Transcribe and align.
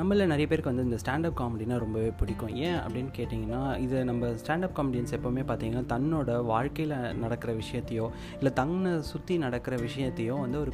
நம்மள 0.00 0.26
நிறைய 0.30 0.46
பேருக்கு 0.50 0.70
வந்து 0.70 0.84
இந்த 0.88 0.98
ஸ்டாண்டப் 1.02 1.34
காமெடினா 1.38 1.76
ரொம்பவே 1.82 2.10
பிடிக்கும். 2.20 2.52
ஏன் 2.66 2.76
அப்படின்னு 2.82 3.10
கேட்டிங்கன்னா 3.16 3.58
இது 3.84 3.96
நம்ம 4.10 4.28
ஸ்டாண்டப் 4.42 4.74
காமெடியன்ஸ் 4.78 5.12
எப்போவுமே 5.16 5.42
பார்த்தீங்கன்னா 5.50 5.82
தன்னோட 5.92 6.36
வாழ்க்கையில் 6.50 6.94
நடக்கிற 7.22 7.50
விஷயத்தையோ 7.60 8.06
இல்லை 8.38 8.52
தன்னை 8.60 8.92
சுற்றி 9.08 9.34
நடக்கிற 9.44 9.76
விஷயத்தையோ 9.86 10.34
வந்து 10.44 10.58
ஒரு 10.64 10.72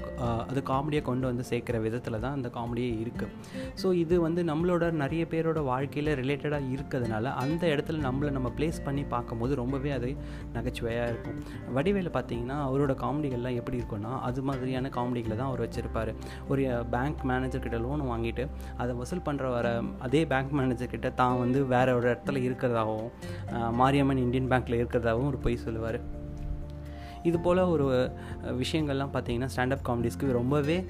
அது 0.51 0.61
காமெடியை 0.73 1.03
கொண்டு 1.09 1.27
வந்து 1.31 1.47
சேர்க்குற 1.51 1.81
விதத்தில் 1.87 2.19
தான் 2.25 2.37
அந்த 2.39 2.51
காமெடியே 2.59 2.93
இருக்குது 3.05 3.33
ஸோ 3.83 3.91
இது 4.03 4.19
வந்து 4.27 4.45
நம்மளோட 4.51 4.91
நிறைய 5.03 5.25
பேரோட 5.33 5.63
வாழ்க்கையில் 5.71 6.13
ரிலேட்டடாக 6.23 6.71
இருக்கிறதுனால 6.75 7.33
அந்த 7.45 7.63
இடத்துல 7.75 8.05
நம்மளை 8.09 8.31
நம்ம 8.39 8.53
ப்ளேஸ் 8.61 8.81
பண்ணி 8.87 9.05
பார்க்கும்போது 9.15 9.55
ரொம்பவே 9.63 9.93
அது 9.99 10.13
நகைச்சுவையாக 10.59 11.11
இருக்கும். 11.13 11.41
வடிவேல 11.79 12.15
பார்த்தீங்கன்னா 12.19 12.61
அவரோட 12.69 12.95
காமெடிகள்லாம் 13.05 13.59
எப்படி 13.63 13.81
இருக்கும்னா 13.83 14.15
அது 14.31 14.47
மாதிரியான 14.51 14.93
காமெடிகளை 14.99 15.37
தான் 15.43 15.51
அவர் 15.51 15.65
வச்சுருப்பார். 15.67 16.13
ஒரு 16.53 16.63
பேங்க் 16.97 17.27
மேனேஜர்கிட்ட 17.33 17.81
லோன் 17.89 18.09
வாங்கிட்டு 18.13 18.47
அதை 18.83 18.93
வசூல் 19.03 19.15
பண்ணுற 19.25 19.51
வர 19.51 19.83
அதே 19.99 20.27
பேங்க் 20.27 20.53
மேனேஜர் 20.53 20.91
கிட்ட 20.91 21.11
தான் 21.11 21.39
வந்து 21.39 21.67
வேற 21.67 21.95
ஒரு 21.95 22.07
இடத்துல 22.13 22.43
இருக்கிறதாகவும் 22.47 23.11
மாரியம்மன் 23.73 24.19
இந்தியன் 24.19 24.51
பேங்க்கில் 24.51 24.81
இருக்கிறதாகவும் 24.83 25.27
ஒரு 25.27 25.39
பொய் 25.39 25.57
சொல்லுவார். 25.57 26.01
இது 27.23 27.41
போல் 27.41 27.59
ஒரு 27.59 28.13
விஷயங்கள்லாம் 28.63 29.13
பார்த்தீங்கன்னா 29.17 29.49
ஸ்டாண்டப் 29.57 29.85
காமெடிஸ்க்கு 29.89 30.33
ரொம்பவே 30.33 30.87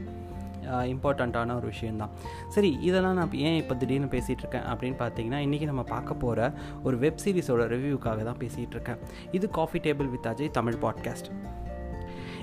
இம்பார்ட்டண்ட்டான 0.67 1.55
ஒரு 1.57 1.67
விஷயந்தான் 1.67 2.11
சரி 2.49 2.79
இதெல்லாம் 2.81 3.15
நான் 3.15 3.33
ஏன் 3.33 3.57
இப்போ 3.57 3.75
திடீர்னு 3.75 4.07
பேசிகிட்டு 4.07 4.43
இருக்கேன் 4.45 4.63
அப்படின்னு 4.63 4.99
பார்த்தீங்கன்னா 5.03 5.39
இன்றைக்கி 5.47 5.65
நம்ம 5.65 5.83
பார்க்க 5.83 6.15
போகிற 6.15 6.53
ஒரு 6.83 6.99
வெப் 6.99 7.23
சீரிஸோட 7.25 7.65
ரிவ்யூக்காக 7.75 8.23
தான் 8.23 8.39
பேசிகிட்டு 8.39 8.71
இருக்கேன். 8.71 8.97
இது 9.33 9.51
coffee 9.51 9.79
table 9.79 10.11
with 10.11 10.27
Ajay 10.27 10.51
Tamil 10.51 10.79
podcast 10.83 11.31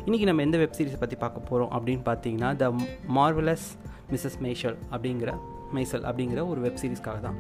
இன்றைக்கி 0.05 0.25
நம்ம 0.25 0.41
எந்த 0.41 0.57
வெப் 0.57 0.77
சீரிஸை 0.77 0.99
பற்றி 0.99 1.15
பார்க்க 1.15 1.39
போகிறோம் 1.39 1.71
அப்படின்னு 1.75 2.03
பார்த்தீங்கன்னா 2.09 2.55
த 2.55 2.73
மார்வலஸ் 3.15 3.67
மிஸ்ஸஸ் 4.11 4.39
மேஷல் 4.39 4.77
அப்படிங்கிற 4.91 5.31
மைசல் 5.77 6.05
அப்படிங்கிற 6.09 6.41
ஒரு 6.52 6.61
வெப் 6.66 6.79
சீரிஸ்க்காக 6.81 7.19
தான். 7.27 7.38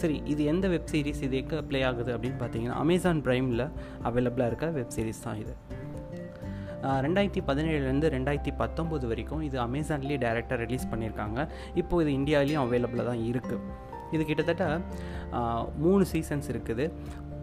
சரி 0.00 0.16
இது 0.32 0.42
எந்த 0.52 0.66
வெப் 0.74 0.90
சீரிஸ் 0.92 1.22
இது 1.26 1.36
எங்கே 1.42 1.58
ப்ளே 1.68 1.80
ஆகுது 1.90 2.10
அப்படின்னு 2.16 2.38
பார்த்தீங்கன்னா 2.42 2.78
அமேசான் 2.84 3.22
ப்ரைமில் 3.26 3.64
அவைலபிளாக 4.10 4.50
இருக்க 4.50 4.66
வெப் 4.78 4.94
சீரிஸ் 4.96 5.24
தான் 5.26 5.40
இது. 5.44 5.54
ரெண்டாயிரத்தி 7.04 7.40
பதினேழுலேருந்து 7.48 8.08
ரெண்டாயிரத்தி 8.14 8.52
பத்தொம்போது 8.60 9.04
வரைக்கும் 9.12 9.42
இது 9.46 9.56
அமேசான்லேயே 9.64 10.18
டேரெக்டாக 10.24 10.58
ரிலீஸ் 10.64 10.84
பண்ணியிருக்காங்க. 10.90 11.38
இப்போ 11.80 12.02
இது 12.02 12.10
இந்தியாவிலையும் 12.20 12.62
அவைலபிளாக 12.64 13.06
தான் 13.10 13.22
இருக்குது 13.30 13.62
இது 14.14 14.22
கிட்டத்தட்ட 14.28 14.64
மூணு 15.84 16.04
சீசன்ஸ் 16.12 16.50
இருக்குது. 16.54 16.84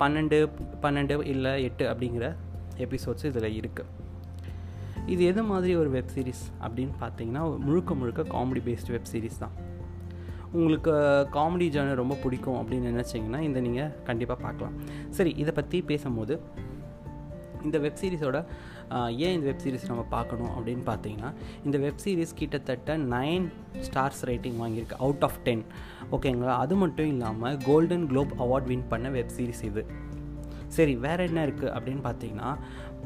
பன்னெண்டு 0.02 0.38
பன்னெண்டு 0.84 1.18
இல்லை 1.34 1.52
எட்டு 1.68 1.86
அப்படிங்கிற 1.92 2.28
எபிசோட்ஸ் 2.86 3.28
இதில் 3.32 3.58
இருக்குது 3.60 4.02
இது 5.14 5.22
எது 5.32 5.42
மாதிரி 5.52 5.74
ஒரு 5.82 5.90
வெப் 5.96 6.14
சீரிஸ் 6.16 6.46
அப்படின்னு 6.66 6.94
பார்த்தீங்கன்னா 7.04 7.44
முழுக்க 7.68 7.94
முழுக்க 8.02 8.22
காமெடி 8.36 8.62
பேஸ்டு 8.68 8.94
வெப் 8.96 9.10
சீரிஸ் 9.14 9.42
தான். 9.44 9.56
உங்களுக்கு 10.58 10.92
காமெடி 11.36 11.68
ஜானர் 11.76 12.02
ரொம்ப 12.04 12.16
பிடிக்கும் 12.24 12.60
அப்படின்னு 12.60 12.92
நினச்சிங்கன்னா 12.94 13.40
இந்த 13.50 13.60
நீங்கள் 13.68 13.92
கண்டிப்பாக 14.10 14.40
பார்க்கலாம். 14.46 14.76
சரி 15.18 15.34
இதை 15.44 15.54
பற்றி 15.60 15.82
பேசும்போது 15.92 16.36
இந்த 17.64 17.78
வெப் 17.84 18.00
சீரிஸோட 18.02 18.38
ஏன் 19.26 19.34
இந்த 19.36 19.46
வெப் 19.50 19.62
சீரிஸ் 19.64 19.90
நம்ம 19.90 20.04
பார்க்கணும் 20.16 20.52
அப்படின்னு 20.56 20.84
பார்த்தீங்கன்னா 20.90 21.30
இந்த 21.66 21.78
வெப் 21.84 22.02
சீரிஸ் 22.06 22.34
கிட்டத்தட்ட 22.36 22.98
நைன் 22.98 23.46
ஸ்டார்ஸ் 23.86 24.24
ரேட்டிங் 24.30 24.58
வாங்கியிருக்கு 24.64 24.98
அவுட் 25.06 25.24
ஆஃப் 25.28 25.40
டென் 25.44 25.64
ஓகேங்களா 26.12 26.56
அது 26.64 26.76
மட்டும் 26.76 27.08
இல்லாமல் 27.08 27.58
கோல்டன் 27.66 28.08
குளோப் 28.08 28.34
அவார்ட் 28.40 28.70
வின் 28.72 28.90
பண்ண 28.90 29.10
வெப் 29.10 29.34
சீரிஸ் 29.38 29.64
இது. 29.70 29.84
சரி 30.76 30.94
வேறு 31.06 31.24
என்ன 31.30 31.40
இருக்குது 31.48 31.72
அப்படின்னு 31.76 32.04
பார்த்தீங்கன்னா 32.08 32.50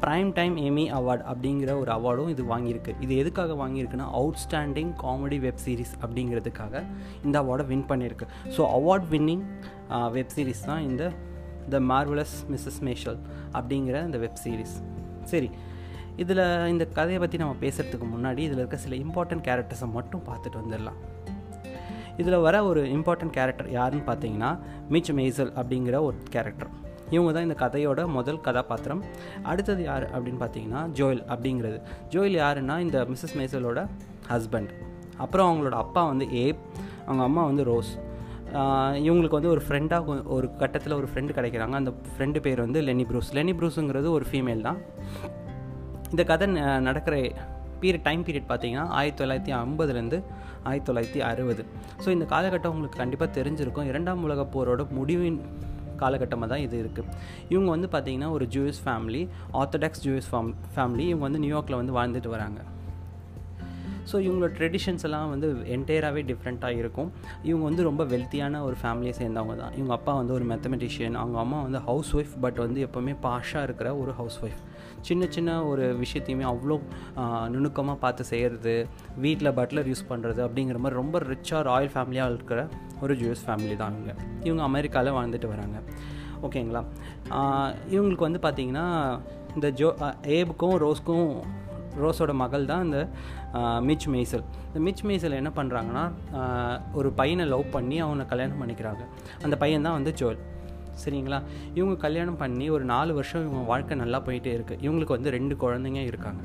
ப்ரைம் 0.02 0.28
டைம் 0.38 0.56
எமி 0.68 0.84
அவார்ட் 0.98 1.24
அப்படிங்கிற 1.30 1.70
ஒரு 1.82 1.90
அவார்டும் 1.96 2.30
இது 2.34 2.42
வாங்கியிருக்கு. 2.50 2.92
இது 3.04 3.12
எதுக்காக 3.22 3.54
வாங்கியிருக்குன்னா 3.62 4.06
அவுட்ஸ்டாண்டிங் 4.18 4.92
காமெடி 5.04 5.38
வெப் 5.46 5.62
சீரிஸ் 5.64 5.94
அப்படிங்கிறதுக்காக 6.02 6.82
இந்த 7.26 7.36
அவார்டை 7.42 7.66
வின் 7.72 7.86
பண்ணியிருக்கு. 7.90 8.28
So 8.56 8.60
award 8.76 9.08
winning 9.14 9.44
web 10.16 10.34
series 10.36 10.62
தான் 10.70 10.84
இந்த 10.90 11.04
த 11.74 11.80
மார்வலஸ் 11.92 12.36
மிஸ்ஸஸ் 12.52 12.80
மேஷல் 12.88 13.18
அப்படிங்கிற 13.58 13.96
இந்த 14.08 14.20
வெப் 14.24 14.40
சீரிஸ் 14.44 14.76
சரி 15.32 15.50
இதில் 16.22 16.44
இந்த 16.72 16.84
கதையை 16.96 17.18
பற்றி 17.22 17.38
நம்ம 17.42 17.56
பேசுகிறதுக்கு 17.64 18.06
முன்னாடி 18.14 18.40
இதில் 18.46 18.60
இருக்க 18.62 18.78
சில 18.84 18.96
இம்பார்ட்டன்ட் 19.04 19.44
கேரக்டர்ஸை 19.48 19.88
மட்டும் 19.98 20.22
பார்த்துட்டு 20.28 20.60
வந்துடலாம். 20.62 20.98
இதில் 22.22 22.44
வர 22.46 22.56
ஒரு 22.68 22.80
இம்பார்ட்டன்ட் 22.94 23.34
கேரக்டர் 23.36 23.68
யாருன்னு 23.78 24.06
பார்த்தீங்கன்னா 24.08 24.50
மிச் 24.94 25.10
மேசல் 25.18 25.52
அப்படிங்கிற 25.60 25.96
ஒரு 26.08 26.16
கேரக்டர் 26.36 26.70
இவங்க 27.14 27.30
தான் 27.36 27.46
இந்த 27.48 27.56
கதையோட 27.64 28.00
முதல் 28.16 28.40
கதாபாத்திரம். 28.46 29.00
அடுத்தது 29.52 29.82
யார் 29.90 30.06
அப்படின்னு 30.14 30.40
பார்த்தீங்கன்னா 30.44 30.82
ஜோயல் 30.98 31.22
அப்படிங்கிறது. 31.32 31.78
ஜோயல் 32.14 32.36
யாருன்னா 32.44 32.76
இந்த 32.86 32.98
மிஸ்ஸஸ் 33.12 33.36
மேசலோட 33.40 33.82
ஹஸ்பண்ட். 34.32 34.72
அப்புறம் 35.24 35.48
அவங்களோட 35.48 35.76
அப்பா 35.84 36.04
வந்து 36.12 36.26
ஏப் 36.44 36.62
அவங்க 37.06 37.22
அம்மா 37.28 37.44
வந்து 37.50 37.64
ரோஸ். 37.70 37.92
இவங்களுக்கு 39.06 39.38
வந்து 39.38 39.52
ஒரு 39.54 39.62
ஃப்ரெண்டாக 39.64 40.14
ஒரு 40.36 40.46
கட்டத்தில் 40.60 40.98
ஒரு 40.98 41.08
ஃப்ரெண்டு 41.10 41.32
கிடைக்கிறாங்க. 41.38 41.74
அந்த 41.80 41.92
ஃப்ரெண்டு 42.12 42.38
பேர் 42.44 42.60
வந்து 42.66 42.80
லெனி 42.88 43.04
ப்ரூஸ். 43.10 43.30
லெனி 43.38 43.54
ப்ரூஸுங்கிறது 43.60 44.10
ஒரு 44.18 44.26
ஃபீமேல் 44.30 44.66
தான். 44.68 44.78
இந்த 46.12 46.22
கதை 46.30 46.46
நடக்கிற 46.88 47.16
பீரியட் 47.82 48.06
டைம் 48.06 48.22
பீரியட் 48.26 48.48
பார்த்தீங்கன்னா 48.50 48.84
ஆயிரத்தி 48.98 49.20
தொள்ளாயிரத்தி 49.20 49.52
ஐம்பதுலேருந்து 49.62 50.18
ஆயிரத்தி 50.68 50.88
தொள்ளாயிரத்தி 50.88 51.20
அறுபது. 51.30 51.62
ஸோ 52.04 52.08
இந்த 52.14 52.24
காலகட்டம் 52.32 52.72
உங்களுக்கு 52.74 53.02
கண்டிப்பாக 53.02 53.30
தெரிஞ்சிருக்கும். 53.38 53.88
இரண்டாம் 53.92 54.24
உலகப் 54.28 54.52
போரோட 54.54 54.84
முடிவின் 54.98 55.38
காலகட்டமாக 56.02 56.50
தான் 56.52 56.64
இது 56.66 56.76
இருக்குது 56.84 57.12
இவங்க 57.54 57.68
வந்து 57.76 57.90
பார்த்திங்கன்னா 57.94 58.30
ஒரு 58.38 58.48
Jews 58.56 58.80
family 58.86 59.22
orthodox 59.60 60.02
Jews 60.06 60.28
fam 60.32 60.50
family 60.74 61.06
இவங்க 61.12 61.24
வந்து 61.28 61.44
நியூயார்க்கில் 61.44 61.80
வந்து 61.82 61.96
வாழ்ந்துட்டு 61.98 62.32
வராங்க. 62.36 62.60
ஸோ 64.10 64.16
இவங்களோட 64.26 64.50
ட்ரெடிஷன்ஸ் 64.58 65.04
எல்லாம் 65.06 65.30
வந்து 65.32 65.48
என்டையராகவே 65.74 66.20
டிஃப்ரெண்ட்டாக 66.30 66.80
இருக்கும். 66.82 67.08
இவங்க 67.48 67.64
வந்து 67.70 67.82
ரொம்ப 67.88 68.02
வெல்த்தியான 68.12 68.62
ஒரு 68.68 68.76
ஃபேமிலியை 68.82 69.14
சேர்ந்தவங்க 69.20 69.56
தான். 69.62 69.74
இவங்க 69.78 69.92
அப்பா 69.98 70.12
வந்து 70.20 70.34
ஒரு 70.36 70.44
மேத்தமெட்டிஷியன் 70.52 71.18
அவங்க 71.22 71.38
அம்மா 71.44 71.58
வந்து 71.66 71.80
ஹவுஸ் 71.88 72.12
ஒய்ஃப் 72.18 72.34
பட் 72.44 72.60
வந்து 72.64 72.80
எப்போவுமே 72.86 73.14
பாஷாக 73.26 73.66
இருக்கிற 73.68 73.90
ஒரு 74.02 74.14
ஹவுஸ் 74.20 74.38
ஒய்ஃப் 74.46 74.62
சின்ன 75.06 75.26
சின்ன 75.34 75.50
ஒரு 75.70 75.84
விஷயத்தையுமே 76.02 76.44
அவ்வளோ 76.50 76.76
நுணுக்கமாக 77.54 77.98
பார்த்து 78.04 78.24
செய்கிறது 78.30 78.74
வீட்டில் 79.24 79.54
பட்லர் 79.58 79.90
யூஸ் 79.92 80.08
பண்ணுறது 80.10 80.40
அப்படிங்கிற 80.46 80.78
மாதிரி 80.84 81.00
ரொம்ப 81.02 81.18
ரிச்சாக 81.32 81.62
ராயல் 81.70 81.92
ஃபேமிலியாக 81.94 82.32
இருக்கிற 82.34 82.60
ஒரு 83.02 83.14
ஜூஸ் 83.22 83.44
ஃபேமிலி 83.46 83.76
தான் 83.82 83.96
இவங்க. 83.98 84.14
இவங்க 84.48 84.62
அமெரிக்காவில் 84.70 85.16
வாழ்ந்துட்டு 85.18 85.52
வராங்க. 85.54 85.78
ஓகேங்களா 86.46 86.82
இவங்களுக்கு 87.94 88.28
வந்து 88.28 88.42
பார்த்திங்கன்னா 88.46 88.86
இந்த 89.54 89.68
ஜோ 89.80 89.88
ஏபுக்கும் 90.38 90.76
ரோஸ்க்கும் 90.84 91.30
ரோஸோட 92.02 92.32
மகள் 92.42 92.68
தான் 92.70 92.84
இந்த 92.86 92.98
மிச் 93.88 94.06
மேய்சல் 94.14 94.44
இந்த 94.66 94.80
மிச் 94.86 95.02
மேய்சல் 95.08 95.38
என்ன 95.40 95.50
பண்ணுறாங்கன்னா 95.56 96.04
ஒரு 96.98 97.08
பையனை 97.20 97.44
லவ் 97.54 97.64
பண்ணி 97.76 97.96
அவனை 98.06 98.24
கல்யாணம் 98.32 98.60
பண்ணிக்கிறாங்க. 98.62 99.02
அந்த 99.44 99.56
பையன் 99.62 99.86
தான் 99.86 99.96
வந்து 99.98 100.12
ஜோல் 100.20 100.38
சரிங்களா? 101.04 101.42
இவங்க 101.74 101.96
கல்யாணம் 101.96 102.36
பண்ணி 102.36 102.70
ஒரு 102.70 102.84
நாலு 102.84 103.14
வருஷம் 103.14 103.44
இவங்க 103.48 103.66
வாழ்க்கை 103.66 103.96
நல்லா 103.96 104.20
போயிட்டே 104.20 104.52
இருக்குது 104.58 104.82
இவங்களுக்கு 104.82 105.16
வந்து 105.16 105.30
ரெண்டு 105.30 105.56
குழந்தைங்க 105.60 106.02
இருக்காங்க. 106.04 106.42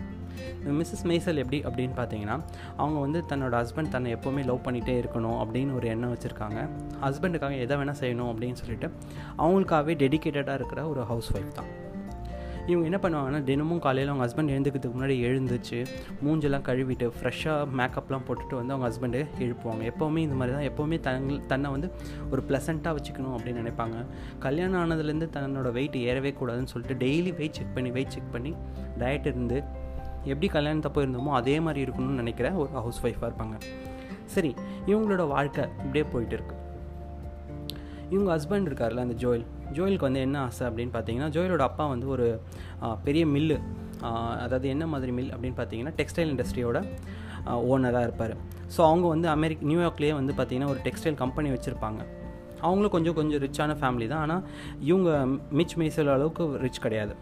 மிஸ்ஸஸ் 0.68 1.03
மேய்சல் 1.03 1.41
எப்படி 1.44 1.59
அப்படின்னு 1.66 1.94
பார்த்தீங்கன்னா 1.96 2.40
அவங்க 2.78 3.00
வந்து 3.00 3.24
தன்னோட 3.30 3.56
ஹஸ்பண்ட் 3.59 3.88
தன்னை 3.88 4.16
எப்போவுமே 4.16 4.46
லவ் 4.46 4.66
பண்ணிகிட்டே 4.66 4.96
இருக்கணும் 5.03 5.40
அப்படின்னு 5.44 5.75
ஒரு 5.75 5.88
எண்ணம் 5.88 6.13
வச்சுருக்காங்க. 6.13 6.69
ஹஸ்பண்டுக்காக 7.02 7.59
எதை 7.59 7.78
வேணால் 7.78 8.00
செய்யணும் 8.00 8.31
அப்படின்னு 8.34 8.53
சொல்லிட்டு 8.53 8.90
அவங்களுக்காகவே 9.38 9.96
டெடிகேட்டடாக 10.03 10.53
இருக்கிற 10.53 10.88
ஒரு 10.88 11.03
ஹவுஸ் 11.03 11.31
ஒய்ஃப் 11.38 11.58
தான். 11.59 11.72
இவங்க 12.68 12.90
என்ன 12.90 13.00
பண்ணுவாங்கன்னா 13.01 13.44
தினமும் 13.44 13.79
காலையில் 13.79 14.12
அவங்க 14.12 14.25
ஹஸ்பண்ட் 14.25 14.46
எழுந்துக்கிறதுக்கு 14.46 14.97
முன்னாடி 15.00 15.16
எழுந்துச்சு 15.29 15.79
மூஞ்செல்லாம் 16.25 16.66
கழுவிட்டு 16.68 17.12
ஃப்ரெஷ்ஷாக 17.19 17.68
மேக்கப்லாம் 17.79 18.25
போட்டுட்டு 18.28 18.56
வந்து 18.59 18.74
அவங்க 18.74 18.85
ஹஸ்பண்டு 18.90 19.25
எழுப்புவாங்க. 19.40 19.91
எப்போவுமே 19.91 20.18
இந்த 20.18 20.35
மாதிரி 20.35 20.56
தான். 20.57 20.68
எப்போவுமே 20.69 20.97
தங் 21.07 21.46
தன்னை 21.46 21.72
வந்து 21.72 21.91
ஒரு 22.31 22.44
ப்ளசண்ட்டாக 22.50 22.96
வச்சுக்கணும் 22.97 23.35
அப்படின்னு 23.38 23.62
நினைப்பாங்க. 23.63 24.06
கல்யாணம் 24.40 24.79
ஆனதுலேருந்து 24.84 25.29
தன்னோட 25.35 25.72
வெயிட் 25.72 25.96
ஏறவே 25.96 26.35
கூடாதுன்னு 26.41 26.72
சொல்லிட்டு 26.74 27.06
டெய்லி 27.06 27.35
வெயிட் 27.35 27.53
செக் 27.53 27.74
பண்ணி 27.74 27.91
வெயிட் 27.91 28.09
செக் 28.09 28.31
பண்ணி 28.31 28.56
டயட் 29.00 29.25
இருந்து 29.25 29.63
எப்படி 30.24 30.47
கல்யாணத்தப்போ 30.53 31.01
இருந்தோமோ 31.06 31.31
அதே 31.41 31.59
மாதிரி 31.59 31.91
இருக்கணும்னு 31.91 32.19
நினைக்கிற 32.22 32.51
ஒரு 32.51 32.69
ஹவுஸ் 32.69 33.06
ஒய்ஃபாக 33.06 33.30
இருப்பாங்க. 33.30 33.57
சரி 34.25 34.56
இவங்களோட 34.86 35.27
வாழ்க்கை 35.27 35.63
இப்படியே 35.77 36.06
போயிட்டு 36.12 36.36
இருக்கு. 36.36 36.56
இவங்க 38.09 38.30
ஹஸ்பண்ட் 38.38 38.68
இருக்கார்ல 38.69 38.98
அந்த 38.98 39.27
ஜோயல்? 39.27 39.45
ஜோயலுக்கு 39.78 40.08
வந்து 40.10 40.24
என்ன 40.28 40.38
ஆசை 40.48 40.64
அப்படின்னு 40.70 40.94
பார்த்தீங்கன்னா 40.96 41.30
ஜோயலோட 41.36 41.66
அப்பா 41.70 41.86
வந்து 41.94 42.08
ஒரு 42.16 42.28
பெரிய 43.08 43.25
மில்லு. 43.36 43.58
அதாவது 44.46 44.68
என்ன 44.75 44.86
மாதிரி 44.94 45.12
மில் 45.18 45.31
அப்படின்னு 45.34 45.58
பார்த்தீங்கன்னா 45.60 45.94
டெக்ஸ்டைல் 46.00 46.31
இண்டஸ்ட்ரியோட 46.34 46.80
ஓனராக 47.72 48.08
இருப்பார். 48.08 48.34
ஸோ 48.75 48.81
அவங்க 48.90 49.06
வந்து 49.14 49.28
அமெரிக் 49.36 49.64
நியூயார்க்லேயே 49.72 50.14
வந்து 50.20 50.34
பார்த்தீங்கன்னா 50.40 50.72
ஒரு 50.74 50.81
டெக்ஸ்டைல் 50.88 51.18
கம்பெனி 51.24 51.50
வச்சுருப்பாங்க. 51.56 52.02
அவங்களும் 52.66 52.94
கொஞ்சம் 52.96 53.16
கொஞ்சம் 53.20 53.42
ரிச்சான 53.46 53.72
ஃபேமிலி 53.80 54.08
தான். 54.12 54.24
ஆனால் 54.25 54.44
இவங்க 54.90 55.10
மிச் 55.60 55.76
மேசல் 55.81 56.12
அளவுக்கு 56.16 56.44
ரிச் 56.66 56.84
கிடையாது. 56.86 57.16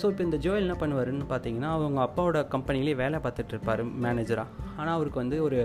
ஸோ 0.00 0.04
இப்போ 0.12 0.22
இந்த 0.28 0.38
ஜோயல் 0.44 0.64
என்ன 0.66 0.76
பண்ணுவாருன்னு 0.80 1.26
பார்த்தீங்கன்னா 1.32 1.70
அவங்க 1.76 1.98
அப்பாவோட 2.06 2.38
கம்பெனிலே 2.54 2.94
வேலை 3.02 3.18
பார்த்துட்டு 3.24 3.52
இருப்பார் 3.54 3.82
மேனேஜராக 4.04 4.48
ஆனால் 4.78 4.94
அவருக்கு 4.96 5.18
வந்து 5.22 5.36
ஒரு 5.46 5.60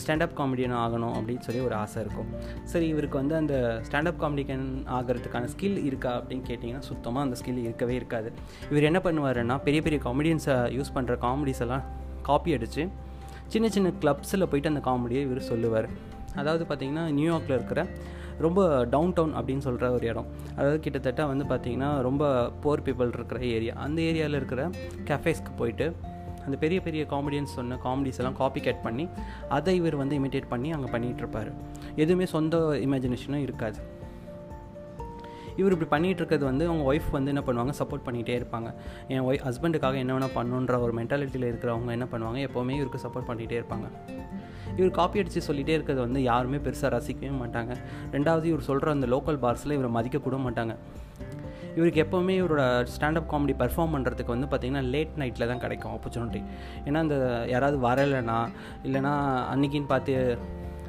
ஸ்டாண்டப் 0.00 0.34
காமெடியன் 0.38 0.74
ஆகணும் 0.82 1.14
அப்படின்னு 1.16 1.44
சொல்லி 1.46 1.60
ஒரு 1.68 1.74
ஆசை 1.80 1.98
இருக்கும். 2.04 2.28
சரி 2.72 2.86
இவருக்கு 2.92 3.16
வந்து 3.20 3.34
அந்த 3.40 3.54
ஸ்டாண்டப் 3.86 4.20
காமெடியன் 4.22 4.66
ஆகிறதுக்கான 4.98 5.48
ஸ்கில் 5.54 5.78
இருக்கா 5.88 6.12
அப்படின்னு 6.20 6.44
கேட்டிங்கன்னா 6.50 6.84
சுத்தமாக 6.90 7.26
அந்த 7.26 7.36
ஸ்கில் 7.40 7.60
இருக்கவே 7.66 7.94
இருக்காது. 8.00 8.30
இவர் 8.70 8.88
என்ன 8.90 9.00
பண்ணுவாருன்னா 9.06 9.56
பெரிய 9.66 9.82
பெரிய 9.86 10.00
காமெடியன்ஸை 10.08 10.56
யூஸ் 10.78 10.94
பண்ணுற 10.96 11.16
காமெடிஸ் 11.26 11.62
எல்லாம் 11.66 11.84
காப்பி 12.28 12.56
அடித்து 12.56 12.84
சின்ன 13.54 13.66
சின்ன 13.76 13.92
கிளப்ஸில் 14.04 14.48
போயிட்டு 14.52 14.72
அந்த 14.72 14.82
காமெடியை 14.90 15.22
இவர் 15.28 15.48
சொல்லுவார். 15.52 15.88
அதாவது 16.40 16.64
பார்த்திங்கன்னா 16.70 17.04
நியூயார்க்கில் 17.18 17.58
இருக்கிற 17.58 17.80
ரொம்ப 18.38 18.84
டவுன் 18.84 19.12
டவுன் 19.12 19.34
அப்படின்னு 19.38 19.64
சொல்கிற 19.66 19.90
ஒரு 19.92 20.06
இடம். 20.06 20.28
அதாவது 20.56 20.80
கிட்டத்தட்ட 20.80 21.26
வந்து 21.26 21.44
பார்த்திங்கன்னா 21.52 21.90
ரொம்ப 22.00 22.50
போர் 22.64 22.84
பீப்புள் 22.86 23.14
இருக்கிற 23.18 23.40
ஏரியா 23.40 23.74
அந்த 23.86 23.98
ஏரியாவில் 24.02 24.38
இருக்கிற 24.40 24.70
கஃபேஸ்க்கு 25.10 25.54
போயிட்டு 25.56 25.88
அந்த 26.46 26.56
பெரிய 26.62 26.80
பெரிய 26.80 27.04
காமெடியன்ஸ் 27.10 27.56
சொன்ன 27.58 27.78
காமெடிஸ் 27.84 28.18
எல்லாம் 28.18 28.36
காப்பி 28.40 28.60
கேட் 28.60 28.82
பண்ணி 28.82 29.04
அதை 29.48 29.74
இவர் 29.76 29.96
வந்து 29.96 30.18
இமிட்டேட் 30.18 30.48
பண்ணி 30.48 30.70
அங்கே 30.72 30.90
பண்ணிகிட்ருப்பார் 30.92 31.50
எதுவுமே 31.96 32.26
சொந்த 32.34 32.56
இமேஜினேஷனும் 32.58 33.44
இருக்காது. 33.46 33.78
இவர் 35.56 35.74
இப்படி 35.76 35.90
பண்ணிகிட்டு 35.94 36.22
இருக்கிறது 36.22 36.44
வந்து 36.44 36.66
அவங்க 36.66 36.94
ஒய்ஃப் 36.94 37.10
வந்து 37.10 37.32
என்ன 37.34 37.42
பண்ணுவாங்க? 37.46 37.72
சப்போர்ட் 37.78 38.06
பண்ணிகிட்டே 38.06 38.34
இருப்பாங்க. 38.40 38.74
என் 39.08 39.20
ஒய் 39.20 39.42
ஹஸ்பண்டுக்காக 39.46 39.94
என்ன 39.94 40.18
வேணால் 40.18 40.36
பண்ணுன்ற 40.36 40.80
ஒரு 40.80 40.94
மென்டாலிட்டியில் 41.02 41.48
இருக்கிறவங்க 41.52 41.90
என்ன 41.90 42.08
பண்ணுவாங்க? 42.12 42.40
எப்போவுமே 42.48 42.74
இவருக்கு 42.80 43.02
சப்போர்ட் 43.06 43.28
பண்ணிகிட்டே 43.30 43.58
இருப்பாங்க. 43.60 43.88
இவர் 44.76 44.90
காப்பி 44.90 45.18
அடித்து 45.18 45.54
சொல்லிகிட்டே 45.54 45.76
இருக்கிறது 45.78 46.00
வந்து 46.00 46.22
யாருமே 46.22 46.56
பெருசாக 46.56 46.90
ரசிக்கவே 46.96 47.30
மாட்டாங்க. 47.42 47.76
ரெண்டாவது 48.12 48.44
இவர் 48.44 48.60
சொல்கிற 48.60 48.90
அந்த 48.90 49.06
லோக்கல் 49.06 49.38
பார்ஸில் 49.44 49.72
இவரை 49.72 49.90
மதிக்க 49.90 50.18
கூட 50.18 50.36
மாட்டாங்க. 50.36 50.74
இவருக்கு 51.76 52.02
எப்போவுமே 52.02 52.34
இவரோட 52.42 52.86
ஸ்டாண்டப் 52.94 53.30
காமெடி 53.30 53.54
பர்ஃபார்ம் 53.58 53.94
பண்ணுறதுக்கு 53.94 54.34
வந்து 54.34 54.46
பார்த்திங்கன்னா 54.50 54.82
லேட் 54.82 55.14
நைட்டில் 55.16 55.46
தான் 55.46 55.58
கிடைக்கும் 55.58 55.92
ஆப்பர்ச்சுனிட்டி 55.92 56.42
ஏன்னா 56.84 56.96
அந்த 56.96 57.46
யாராவது 57.48 57.78
வரலைன்னா 57.88 58.38
இல்லைனா 58.84 59.12
அன்றைக்கின்னு 59.52 59.86
பார்த்து 59.88 60.38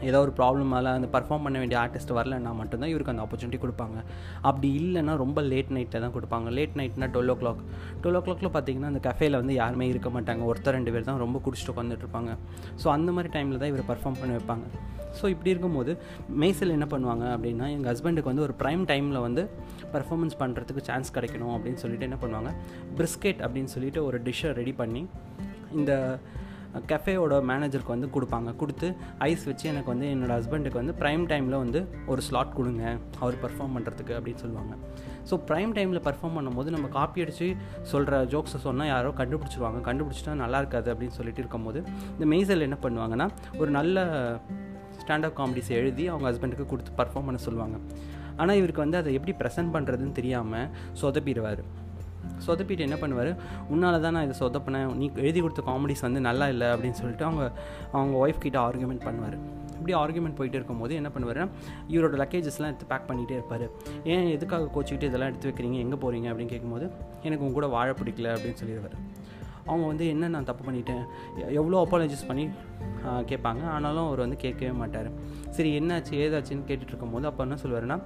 ஏதோ 0.10 0.20
ஒரு 0.26 0.32
ப்ராப்ளமால் 0.40 0.90
அந்த 0.96 1.08
பர்ஃபார்ம் 1.16 1.46
பண்ண 1.46 1.58
வேண்டிய 1.62 1.78
ஆர்டிஸ்ட் 1.84 2.14
வரலன்னா 2.18 2.52
மட்டும்தான் 2.60 2.92
இவருக்கு 2.94 3.14
அந்த 3.14 3.24
ஆப்பர்ச்சுனிட்டி 3.26 3.60
கொடுப்பாங்க. 3.64 3.98
அப்படி 4.50 4.70
இல்லைன்னா 4.80 5.16
ரொம்ப 5.24 5.42
லேட் 5.52 5.72
நைட்டில் 5.78 6.04
தான் 6.06 6.16
கொடுப்பாங்க. 6.18 6.50
லேட் 6.58 6.76
நைட்னா 6.80 7.10
டுவெல் 7.16 7.34
ஓ 7.34 7.38
கிளாக் 7.42 7.62
டுவெல் 8.02 8.20
ஓ 8.20 8.22
கிளாக்ல 8.28 8.52
பார்த்தீங்கன்னா 8.56 8.92
அந்த 8.94 9.02
கஃபேல 9.08 9.42
வந்து 9.42 9.56
யாருமே 9.62 9.88
இருக்க 9.94 10.10
மாட்டாங்க. 10.18 10.44
ஒருத்தர் 10.52 10.78
ரெண்டு 10.78 10.94
பேர் 10.96 11.10
தான் 11.10 11.24
ரொம்ப 11.26 11.42
குடிச்சிட்டு 11.48 11.74
உட்காந்துட்ருப்பாங்க 11.76 12.34
ஸோ 12.84 12.90
அந்த 12.96 13.12
மாதிரி 13.18 13.32
டைமில் 13.38 13.62
தான் 13.64 13.72
இவர் 13.74 13.90
பர்ஃபார்ம் 13.92 14.20
பண்ணி 14.22 14.36
வைப்பாங்க. 14.38 14.66
ஸோ 15.20 15.26
இப்படி 15.34 15.50
இருக்கும்போது 15.54 15.92
மேய்சல் 16.42 16.74
என்ன 16.78 16.88
பண்ணுவாங்க 16.94 17.26
அப்படின்னா 17.36 17.68
எங்கள் 17.76 17.92
ஹஸ்பண்டுக்கு 17.92 18.32
வந்து 18.32 18.46
ஒரு 18.48 18.54
ப்ரைம் 18.62 18.84
டைமில் 18.92 19.20
வந்து 19.28 19.44
பர்ஃபார்மன்ஸ் 19.94 20.36
பண்ணுறதுக்கு 20.42 20.84
சான்ஸ் 20.90 21.14
கிடைக்கணும் 21.16 21.54
அப்படின்னு 21.56 21.82
சொல்லிட்டு 21.84 22.08
என்ன 22.10 22.20
பண்ணுவாங்க? 22.24 22.52
பிரிஸ்கெட் 22.98 23.42
அப்படின்னு 23.46 23.72
சொல்லிட்டு 23.76 24.06
ஒரு 24.06 24.20
டிஷ்ஷை 24.28 24.52
ரெடி 24.60 24.74
பண்ணி 24.82 25.04
இந்த 25.80 26.20
கஃபேயோட 26.92 27.36
மேனேஜருக்கு 27.50 27.94
வந்து 27.96 28.10
கொடுப்பாங்க. 28.16 28.50
கொடுத்து 28.62 28.88
ஐஸ் 29.30 29.46
வச்சு 29.50 29.66
எனக்கு 29.72 29.90
வந்து 29.94 30.08
என்னோடய 30.14 30.38
ஹஸ்பண்டுக்கு 30.40 30.80
வந்து 30.82 30.96
ப்ரைம் 31.02 31.24
டைமில் 31.32 31.58
வந்து 31.64 31.80
ஒரு 32.14 32.22
ஸ்லாட் 32.28 32.54
கொடுங்க. 32.60 32.84
அவர் 33.22 33.38
பர்ஃபார்ம் 33.46 33.76
பண்ணுறதுக்கு 33.78 34.16
அப்படின்னு 34.18 34.42
சொல்லுவாங்க. 34.44 34.76
ஸோ 35.30 35.38
ப்ரைம் 35.50 35.72
டைமில் 35.78 36.04
பர்ஃபார்ம் 36.10 36.38
பண்ணும்போது 36.38 36.70
நம்ம 36.76 36.90
காப்பி 36.98 37.26
அடித்து 37.26 37.50
சொல்கிற 37.94 38.22
ஜோக்ஸை 38.34 38.62
சொன்னால் 38.68 38.92
யாரோ 38.94 39.10
கண்டுபிடிச்சிருவாங்க. 39.22 39.82
கண்டுபிடிச்சிட்டா 39.90 40.36
நல்லா 40.44 40.62
இருக்காது 40.64 40.92
அப்படின்னு 40.94 41.18
சொல்லிட்டு 41.20 41.44
இருக்கும்போது 41.44 41.82
இந்த 42.16 42.28
மெய்சல் 42.34 42.68
என்ன 42.68 42.80
பண்ணுவாங்கன்னா 42.86 43.28
ஒரு 43.62 43.72
நல்ல 43.80 44.06
ஸ்டாண்டப் 45.02 45.36
காமெடிஸ் 45.40 45.74
எழுதி 45.80 46.06
அவங்க 46.12 46.26
ஹஸ்பண்டுக்கு 46.32 46.68
கொடுத்து 46.72 46.94
பர்ஃபார்ம் 47.02 47.28
பண்ண 47.30 47.42
சொல்லுவாங்க. 47.48 47.78
ஆனால் 48.42 48.58
இவருக்கு 48.60 48.82
வந்து 48.86 48.98
அதை 49.02 49.12
எப்படி 49.18 49.34
ப்ரெசென்ட் 49.42 49.72
பண்ணுறதுன்னு 49.76 50.16
தெரியாமல் 50.18 50.68
சொதப்பிடுவார். 51.02 51.62
சொதப்பிட்டு 52.46 52.86
என்ன 52.88 52.98
பண்ணுவார்? 53.02 53.32
உன்னால 53.74 54.00
தான் 54.06 54.16
நான் 54.18 54.26
இதை 54.28 54.36
சொதப்பினேன். 54.42 54.92
நீ 55.02 55.06
எழுதி 55.26 55.40
கொடுத்த 55.46 55.64
காமெடிஸ் 55.70 56.04
வந்து 56.08 56.22
நல்லா 56.30 56.48
இல்லை 56.54 56.68
அப்படின்னு 56.74 57.00
சொல்லிட்டு 57.02 57.26
அவங்க 57.30 57.44
அவங்க 57.98 58.16
ஒய்ஃப் 58.24 58.44
கிட்ட 58.46 58.60
ஆர்குமெண்ட் 58.68 59.06
பண்ணுவார். 59.08 59.38
இப்படி 59.78 59.94
ஆர்குமெண்ட் 60.02 60.38
போயிட்டு 60.38 60.58
இருக்கும்போது 60.60 60.94
என்ன 61.00 61.10
பண்ணுவார்னா 61.16 61.48
இவரோட 61.94 62.16
லக்கேஜஸ்லாம் 62.24 62.72
எடுத்து 62.72 62.92
பேக் 62.92 63.08
பண்ணிகிட்டே 63.10 63.36
இருப்பார். 63.40 63.66
ஏன் 64.14 64.28
எதுக்காக 64.36 64.70
கோச்சிக்கிட்டு 64.76 65.10
இதெல்லாம் 65.10 65.32
எடுத்து 65.32 65.50
வைக்கிறீங்க? 65.50 65.78
எங்கே 65.86 66.00
போகிறீங்க 66.04 66.30
அப்படின்னு 66.32 66.54
கேட்கும்போது 66.54 66.86
எனக்கு 67.28 67.44
உங்க 67.46 67.56
கூட 67.60 67.70
வாழ 67.76 67.90
பிடிக்கல 68.02 68.34
அப்படின்னு 68.38 68.60
சொல்லிடுவார். 68.64 68.98
அவங்க 69.70 69.86
வந்து 69.92 70.06
என்ன 70.14 70.28
நான் 70.34 70.48
தப்பு 70.50 70.64
பண்ணிட்டேன்? 70.66 71.02
எவ்வளோ 71.60 71.78
அப்பாலஜிஸ் 71.86 72.28
பண்ணி 72.28 72.46
கேட்பாங்க. 73.32 73.64
ஆனாலும் 73.76 74.06
அவர் 74.08 74.24
வந்து 74.26 74.38
கேட்கவே 74.44 74.72
மாட்டார். 74.82 75.10
சரி 75.56 75.72
என்னாச்சு? 75.80 76.14
ஏதாச்சுன்னு 76.26 76.68
கேட்டுட்ருக்கும் 76.70 77.08
இருக்கும்போது 77.08 77.28
அப்போ 77.30 77.44
என்ன 77.48 77.58
சொல்லுவாருன்னா 77.64 77.98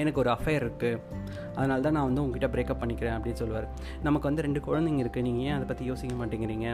எனக்கு 0.00 0.20
ஒரு 0.22 0.30
அஃபேர் 0.34 0.62
இருக்குது 0.64 1.00
அதனால 1.56 1.78
தான் 1.86 1.96
நான் 1.96 2.08
வந்து 2.08 2.22
உங்ககிட்ட 2.22 2.48
பிரேக்கப் 2.54 2.80
பண்ணிக்கிறேன் 2.82 3.16
அப்படின்னு 3.16 3.40
சொல்லுவார். 3.42 3.66
நமக்கு 4.06 4.28
வந்து 4.28 4.44
ரெண்டு 4.46 4.60
குழந்தைங்க 4.68 5.02
இருக்குது 5.04 5.26
நீங்கள் 5.28 5.44
ஏன் 5.48 5.56
அதை 5.56 5.66
பற்றி 5.70 5.84
யோசிக்க 5.90 6.14
மாட்டேங்கிறீங்க? 6.20 6.66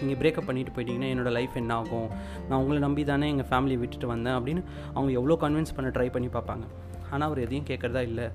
நீங்கள் 0.00 0.18
பிரேக்கப் 0.22 0.48
பண்ணிட்டு 0.48 0.74
போயிட்டீங்கன்னா 0.76 1.10
என்னோடய 1.14 1.34
லைஃப் 1.38 1.56
என்ன 1.62 1.74
ஆகும்? 1.80 2.08
நான் 2.48 2.58
உங்களை 2.62 2.80
நம்பி 2.86 3.04
தானே 3.12 3.28
எங்கள் 3.34 3.48
ஃபேமிலியை 3.50 3.80
விட்டுட்டு 3.84 4.08
வந்தேன் 4.14 4.36
அப்படின்னு 4.38 4.62
அவங்க 4.94 5.10
எவ்வளோ 5.20 5.36
கன்வின்ஸ் 5.44 5.74
பண்ண 5.78 5.90
ட்ரை 5.96 6.08
பண்ணி 6.16 6.30
பார்ப்பாங்க. 6.36 6.66
ஆனால் 7.12 7.26
அவர் 7.28 7.44
எதையும் 7.46 7.68
கேட்குறதா 7.72 8.02
இல்லை. 8.10 8.28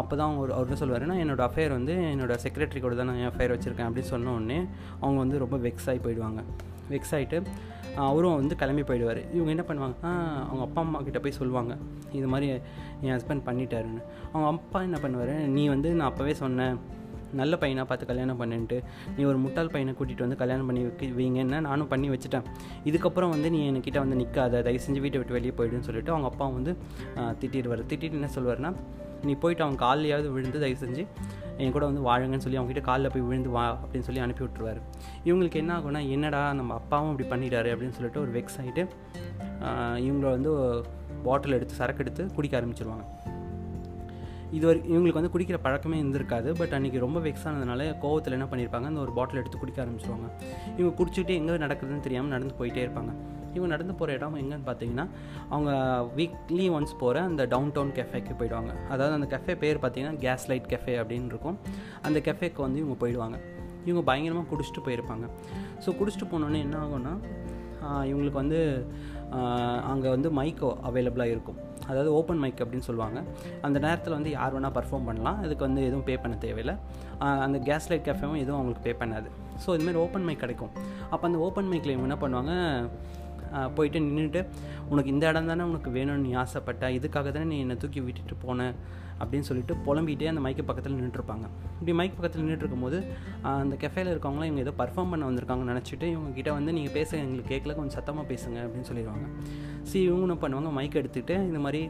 அப்போ 0.00 0.14
தான் 0.16 0.26
அவங்க 0.28 0.54
அவர் 0.56 0.80
சொல்லுவாருன்னா 0.80 1.14
என்னோடய 1.24 1.48
அஃபேர் 1.48 1.72
வந்து 1.76 1.94
என்னோடய 2.14 2.38
செக்ரட்டரி 2.44 2.80
கூட 2.80 2.94
தான் 2.98 3.08
நான் 3.10 3.20
என் 3.20 3.30
அஃபேர் 3.30 3.54
வச்சுருக்கேன் 3.54 3.88
அப்படின்னு 3.88 4.12
சொன்ன 4.14 4.32
உடனே 4.38 4.58
அவங்க 5.02 5.18
வந்து 5.24 5.38
ரொம்ப 5.44 5.56
வெக்ஸ் 5.66 5.88
ஆகி 5.92 6.00
போயிடுவாங்க. 6.06 6.42
வெக்ஸ் 6.94 7.14
ஆகிட்டு 7.16 7.38
அவரும் 8.06 8.38
வந்து 8.40 8.54
கிளம்பி 8.60 8.82
போயிடுவார். 8.88 9.20
இவங்க 9.36 9.50
என்ன 9.54 9.64
பண்ணுவாங்க? 9.68 9.96
அவங்க 10.48 10.62
அப்பா 10.68 10.80
அம்மா 10.84 10.98
கிட்ட 11.06 11.18
போய் 11.24 11.38
சொல்லுவாங்க. 11.40 11.72
இது 12.18 12.26
மாதிரி 12.32 12.48
என் 13.04 13.14
ஹஸ்பண்ட் 13.16 13.46
பண்ணிட்டாருன்னு. 13.48 14.02
அவங்க 14.32 14.46
அப்பா 14.54 14.80
என்ன 14.88 14.98
பண்ணுவார்? 15.04 15.34
நீ 15.56 15.64
வந்து 15.74 15.90
நான் 15.98 16.10
அப்போவே 16.12 16.34
சொன்னேன். 16.42 16.76
நல்ல 17.40 17.54
பையனாக 17.60 17.86
பார்த்து 17.90 18.08
கல்யாணம் 18.08 18.40
பண்ணிட்டு 18.40 18.78
நீ 19.16 19.22
ஒரு 19.28 19.38
முட்டாள் 19.44 19.70
பையனை 19.74 19.92
கூட்டிகிட்டு 19.98 20.24
வந்து 20.26 20.38
கல்யாணம் 20.40 20.68
பண்ணி 20.70 20.80
வைக்க 20.86 21.06
வைங்கன்னா 21.20 21.60
நானும் 21.68 21.90
பண்ணி 21.92 22.08
வச்சுட்டேன். 22.14 22.48
இதுக்கப்புறம் 22.88 23.32
வந்து 23.34 23.50
நீ 23.54 23.60
என்கிட்ட 23.68 23.98
வந்து 24.04 24.18
நிற்காத 24.22 24.62
தயவு 24.66 24.84
செஞ்சு 24.86 25.02
வீட்டை 25.04 25.20
விட்டு 25.20 25.36
வெளியே 25.38 25.54
போயிடுன்னு 25.60 25.88
சொல்லிட்டு 25.88 26.12
அவங்க 26.14 26.28
அப்பா 26.32 26.48
வந்து 26.58 26.74
திட்டிடுவார். 27.42 27.84
திட்டிட்டு 27.92 28.18
என்ன 28.20 28.30
சொல்வார்னா 28.36 28.72
நீ 29.28 29.34
போயிட்டு 29.42 29.64
அவங்க 29.64 29.78
காலையாவது 29.84 30.28
விழுந்து 30.36 30.62
தயவு 30.64 30.80
செஞ்சு 30.84 31.04
என் 31.62 31.74
கூட 31.74 31.84
வந்து 31.90 32.04
வாழுங்கன்னு 32.08 32.44
சொல்லி 32.44 32.58
அவங்ககிட்ட 32.58 32.82
காலில் 32.88 33.12
போய் 33.14 33.26
விழுந்து 33.28 33.50
வா 33.56 33.64
அப்படின்னு 33.82 34.06
சொல்லி 34.08 34.22
அனுப்பி 34.24 34.42
விட்டுருவார். 34.44 34.80
இவங்களுக்கு 35.28 35.60
என்ன 35.62 35.72
ஆகும்னா 35.78 36.00
என்னடா 36.14 36.40
நம்ம 36.60 36.74
அப்பாவும் 36.80 37.10
இப்படி 37.12 37.28
பண்ணிட்டாரு 37.32 37.70
அப்படின்னு 37.74 37.96
சொல்லிட்டு 37.98 38.22
ஒரு 38.24 38.32
வெக்ஸ் 38.38 38.58
ஆகிட்டு 38.62 38.84
இவங்கள 40.06 40.28
வந்து 40.36 40.52
பாட்டில் 41.26 41.56
எடுத்து 41.58 41.74
சரக்கு 41.80 42.02
எடுத்து 42.04 42.22
குடிக்க 42.36 42.60
ஆரம்பிச்சிருவாங்க. 42.60 43.04
இது 44.56 44.64
வரை 44.68 44.80
இவங்களுக்கு 44.92 45.20
வந்து 45.20 45.32
குடிக்கிற 45.34 45.58
பழக்கமே 45.66 45.98
இருந்திருக்காது. 46.02 46.48
பட் 46.58 46.74
அன்றைக்கி 46.76 46.98
ரொம்ப 47.04 47.18
வெக்ஸ் 47.26 47.46
ஆனதுனால 47.50 47.84
கோவத்தில் 48.02 48.36
என்ன 48.38 48.48
பண்ணியிருப்பாங்க 48.50 48.88
அந்த 48.90 49.00
ஒரு 49.04 49.12
பாட்டில் 49.18 49.40
எடுத்து 49.42 49.60
குடிக்க 49.62 49.78
ஆரம்பிச்சிருவாங்க. 49.84 50.28
இவங்க 50.78 50.92
குடிச்சிட்டு 50.98 51.32
எங்கே 51.40 51.60
நடக்குதுன்னு 51.64 52.04
தெரியாமல் 52.06 52.34
நடந்து 52.36 52.58
போயிட்டே 52.60 52.82
இருப்பாங்க. 52.86 53.12
இவங்க 53.56 53.70
நடந்து 53.74 53.94
போகிற 54.00 54.16
இடம் 54.18 54.36
எங்கன்னு 54.42 54.66
பார்த்தீங்கன்னா 54.68 55.06
அவங்க 55.52 55.70
வீக்லி 56.18 56.66
ஒன்ஸ் 56.76 56.94
போகிற 57.02 57.22
அந்த 57.30 57.44
டவுன் 57.54 57.72
டவுன் 57.76 57.94
கெஃபேக்கு 57.98 58.36
போயிடுவாங்க. 58.42 58.74
அதாவது 58.92 59.16
அந்த 59.18 59.28
கெஃபே 59.34 59.56
பேர் 59.64 59.82
பார்த்தீங்கன்னா 59.84 60.20
கேஸ் 60.26 60.46
லைட் 60.52 60.70
கெஃபே 60.74 60.96
அப்படின்னு 61.02 61.32
இருக்கும். 61.34 61.58
அந்த 62.08 62.20
கெஃபேக்கு 62.28 62.62
வந்து 62.66 62.80
இவங்க 62.84 62.98
போயிடுவாங்க. 63.04 63.38
இவங்க 63.88 64.04
பயங்கரமாக 64.10 64.48
குடிச்சிட்டு 64.52 64.84
போயிருப்பாங்க. 64.88 65.26
ஸோ 65.84 65.90
குடிச்சிட்டு 66.00 66.28
போனோன்னே 66.34 66.60
என்ன 66.66 66.76
ஆகும்னா 66.84 67.14
இவங்களுக்கு 68.10 68.38
வந்து 68.42 68.58
அங்கே 69.92 70.08
வந்து 70.14 70.28
மைக் 70.38 70.60
அவைலபிளாக 70.88 71.32
இருக்கும். 71.34 71.56
அதாவது 71.90 72.10
ஓப்பன் 72.18 72.40
மைக் 72.42 72.60
அப்படின்னு 72.64 72.86
சொல்லுவாங்க. 72.88 73.18
அந்த 73.66 73.78
நேரத்தில் 73.84 74.14
வந்து 74.16 74.30
யார் 74.36 74.54
வேணால் 74.56 74.74
பர்ஃபார்ம் 74.76 75.08
பண்ணலாம். 75.08 75.38
அதுக்கு 75.44 75.64
வந்து 75.66 75.80
எதுவும் 75.88 76.04
பே 76.08 76.14
பண்ண 76.24 76.34
தேவையில்லை. 76.44 76.74
அந்த 77.46 77.58
கேஸ் 77.68 77.88
லைட் 77.90 78.04
கேஃபேவும் 78.08 78.40
எதுவும் 78.42 78.58
அவங்களுக்கு 78.58 78.84
பே 78.86 78.92
பண்ணாது. 79.00 79.30
ஸோ 79.64 79.68
இதுமாதிரி 79.76 80.00
ஓப்பன் 80.04 80.26
மைக் 80.28 80.42
கிடைக்கும். 80.44 80.72
அப்போ 81.12 81.24
அந்த 81.28 81.40
ஓப்பன் 81.46 81.70
மைக்கில் 81.72 81.94
இவங்க 81.94 82.08
என்ன 82.10 82.18
பண்ணுவாங்க 82.24 82.54
போயிட்டு 83.74 83.98
நின்றுட்டு 83.98 84.46
உனக்கு 84.88 85.10
இந்த 85.10 85.28
இடம் 85.28 85.46
தானே 85.46 85.62
உனக்கு 85.62 85.90
வேணும்னு 85.90 86.16
நீ 86.16 86.32
ஆசைப்பட்ட 86.32 86.88
இதுக்காக 86.88 87.30
தானே 87.30 87.44
நீ 87.44 87.58
என்னை 87.58 87.76
தூக்கி 87.76 88.00
விட்டுட்டு 88.00 88.34
போன? 88.34 88.72
அப்படின்னு 89.20 89.40
சொல்லிட்டு 89.40 89.74
புலம்பிகிட்டே 89.74 90.26
அந்த 90.26 90.40
மைக்கு 90.40 90.62
பக்கத்தில் 90.66 90.92
நின்றுருப்பாங்க 90.92 91.46
இப்படி 91.72 91.92
மைக் 91.92 92.10
பக்கத்தில் 92.10 92.44
நின்றுட்டு 92.44 93.04
அந்த 93.42 93.76
கெஃபேல 93.76 94.06
இருக்கவங்களாம் 94.14 94.44
இவங்க 94.44 94.60
ஏதோ 94.60 94.72
பர்ஃபார்ம் 94.78 95.10
பண்ண 95.10 95.30
வந்திருக்காங்கன்னு 95.30 95.76
நினச்சிட்டு 95.76 96.02
இவங்க 96.02 96.30
கிட்ட 96.34 96.52
வந்து 96.52 96.72
நீங்கள் 96.72 96.92
பேச 96.92 97.16
எங்களுக்கு 97.16 97.54
கேட்கல 97.54 97.74
கொஞ்சம் 97.74 97.88
சத்தமாக 97.88 98.34
பேசுங்க 98.34 98.56
அப்படின்னு 98.56 98.84
சொல்லிடுவாங்க. 98.92 99.26
சரி 99.82 100.04
இவங்க 100.04 100.34
என்ன 100.34 100.34
பண்ணுவாங்க 100.34 100.72
மைக் 100.72 100.94
எடுத்துகிட்டு 100.94 101.30
இந்த 101.30 101.58
மாதிரி 101.58 101.88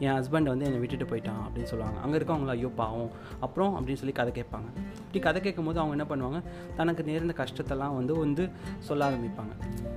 என் 0.00 0.12
ஹஸ்பண்ட் 0.12 0.50
வந்து 0.52 0.64
என்னை 0.64 0.78
விட்டுட்டு 0.78 1.04
போயிட்டான் 1.04 1.42
அப்படின்னு 1.44 1.70
சொல்லுவாங்க. 1.72 2.00
அங்கே 2.00 2.18
இருக்கவங்கள 2.18 2.46
ஐயோ 2.46 2.68
பாவம். 2.68 3.10
அப்புறம் 3.40 3.72
அப்படின்னு 3.74 4.00
சொல்லி 4.02 4.12
கதை 4.12 4.32
கேட்பாங்க. 4.42 4.68
இப்படி 4.98 5.18
கதை 5.18 5.42
கேட்கும்போது 5.42 5.80
அவங்க 5.80 5.94
என்ன 5.96 6.06
பண்ணுவாங்க? 6.12 6.42
தனக்கு 6.76 7.04
நேர்ந்த 7.04 7.34
கஷ்டத்தெல்லாம் 7.42 7.94
வந்து 7.94 8.16
வந்து 8.18 8.50
சொல்ல 8.78 9.10
ஆரம்பிப்பாங்க. 9.10 9.54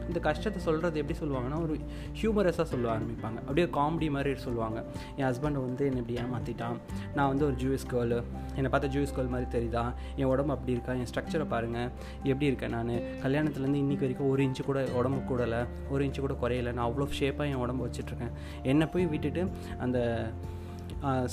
இந்த 0.08 0.20
கஷ்டத்தை 0.20 0.62
சொல்கிறது 0.62 1.00
எப்படி 1.00 1.17
சொல்லுவாங்கன்னா 1.20 1.62
ஒரு 1.62 1.79
ஹியூமரஸாக 2.22 2.63
சொல்ல 2.63 2.96
ஆரம்பிப்பாங்க. 2.96 3.38
அப்படியே 3.41 3.67
காமெடி 3.67 4.10
மாதிரி 4.12 4.36
சொல்லுவாங்க. 4.36 4.84
என் 5.15 5.27
ஹஸ்பண்டை 5.27 5.62
வந்து 5.67 5.86
என்னை 5.86 6.01
இப்படி 6.03 6.17
ஏமாற்றிட்டான் 6.22 6.77
நான் 7.15 7.27
வந்து 7.27 7.46
ஒரு 7.46 7.55
ஜூஸ் 7.55 7.86
கேர்ளு 7.91 8.17
என்னை 8.55 8.72
பார்த்தா 8.72 8.89
ஜூஸ் 8.96 9.13
கேர்ள் 9.17 9.29
மாதிரி 9.29 9.48
தெரியுதா? 9.58 9.93
என் 10.15 10.25
உடம்பு 10.25 10.53
அப்படி 10.53 10.72
இருக்கா? 10.72 10.93
என் 10.93 11.10
ஸ்ட்ரக்சரை 11.12 11.46
பாருங்கள் 11.48 11.89
எப்படி 12.24 12.46
இருக்கேன் 12.46 12.70
நான்? 12.70 12.91
கல்யாணத்துலேருந்து 13.24 13.81
இன்றைக்கி 13.84 14.05
வரைக்கும் 14.05 14.29
ஒரு 14.29 14.43
இன்ச்சு 14.43 14.63
கூட 14.63 14.79
உடம்பு 14.93 15.22
கூடலை. 15.29 15.62
ஒரு 15.89 16.05
இன்ச்சு 16.05 16.20
கூட 16.20 16.36
குறையலை. 16.43 16.74
நான் 16.74 16.88
அவ்வளோ 16.89 17.08
ஷேப்பாக 17.20 17.51
என் 17.53 17.62
உடம்பு 17.65 17.86
வச்சுட்ருக்கேன் 17.88 18.34
என்னை 18.63 18.88
போய் 18.88 19.05
விட்டுட்டு 19.05 19.50
அந்த 19.79 19.91
அந்த 19.92 20.02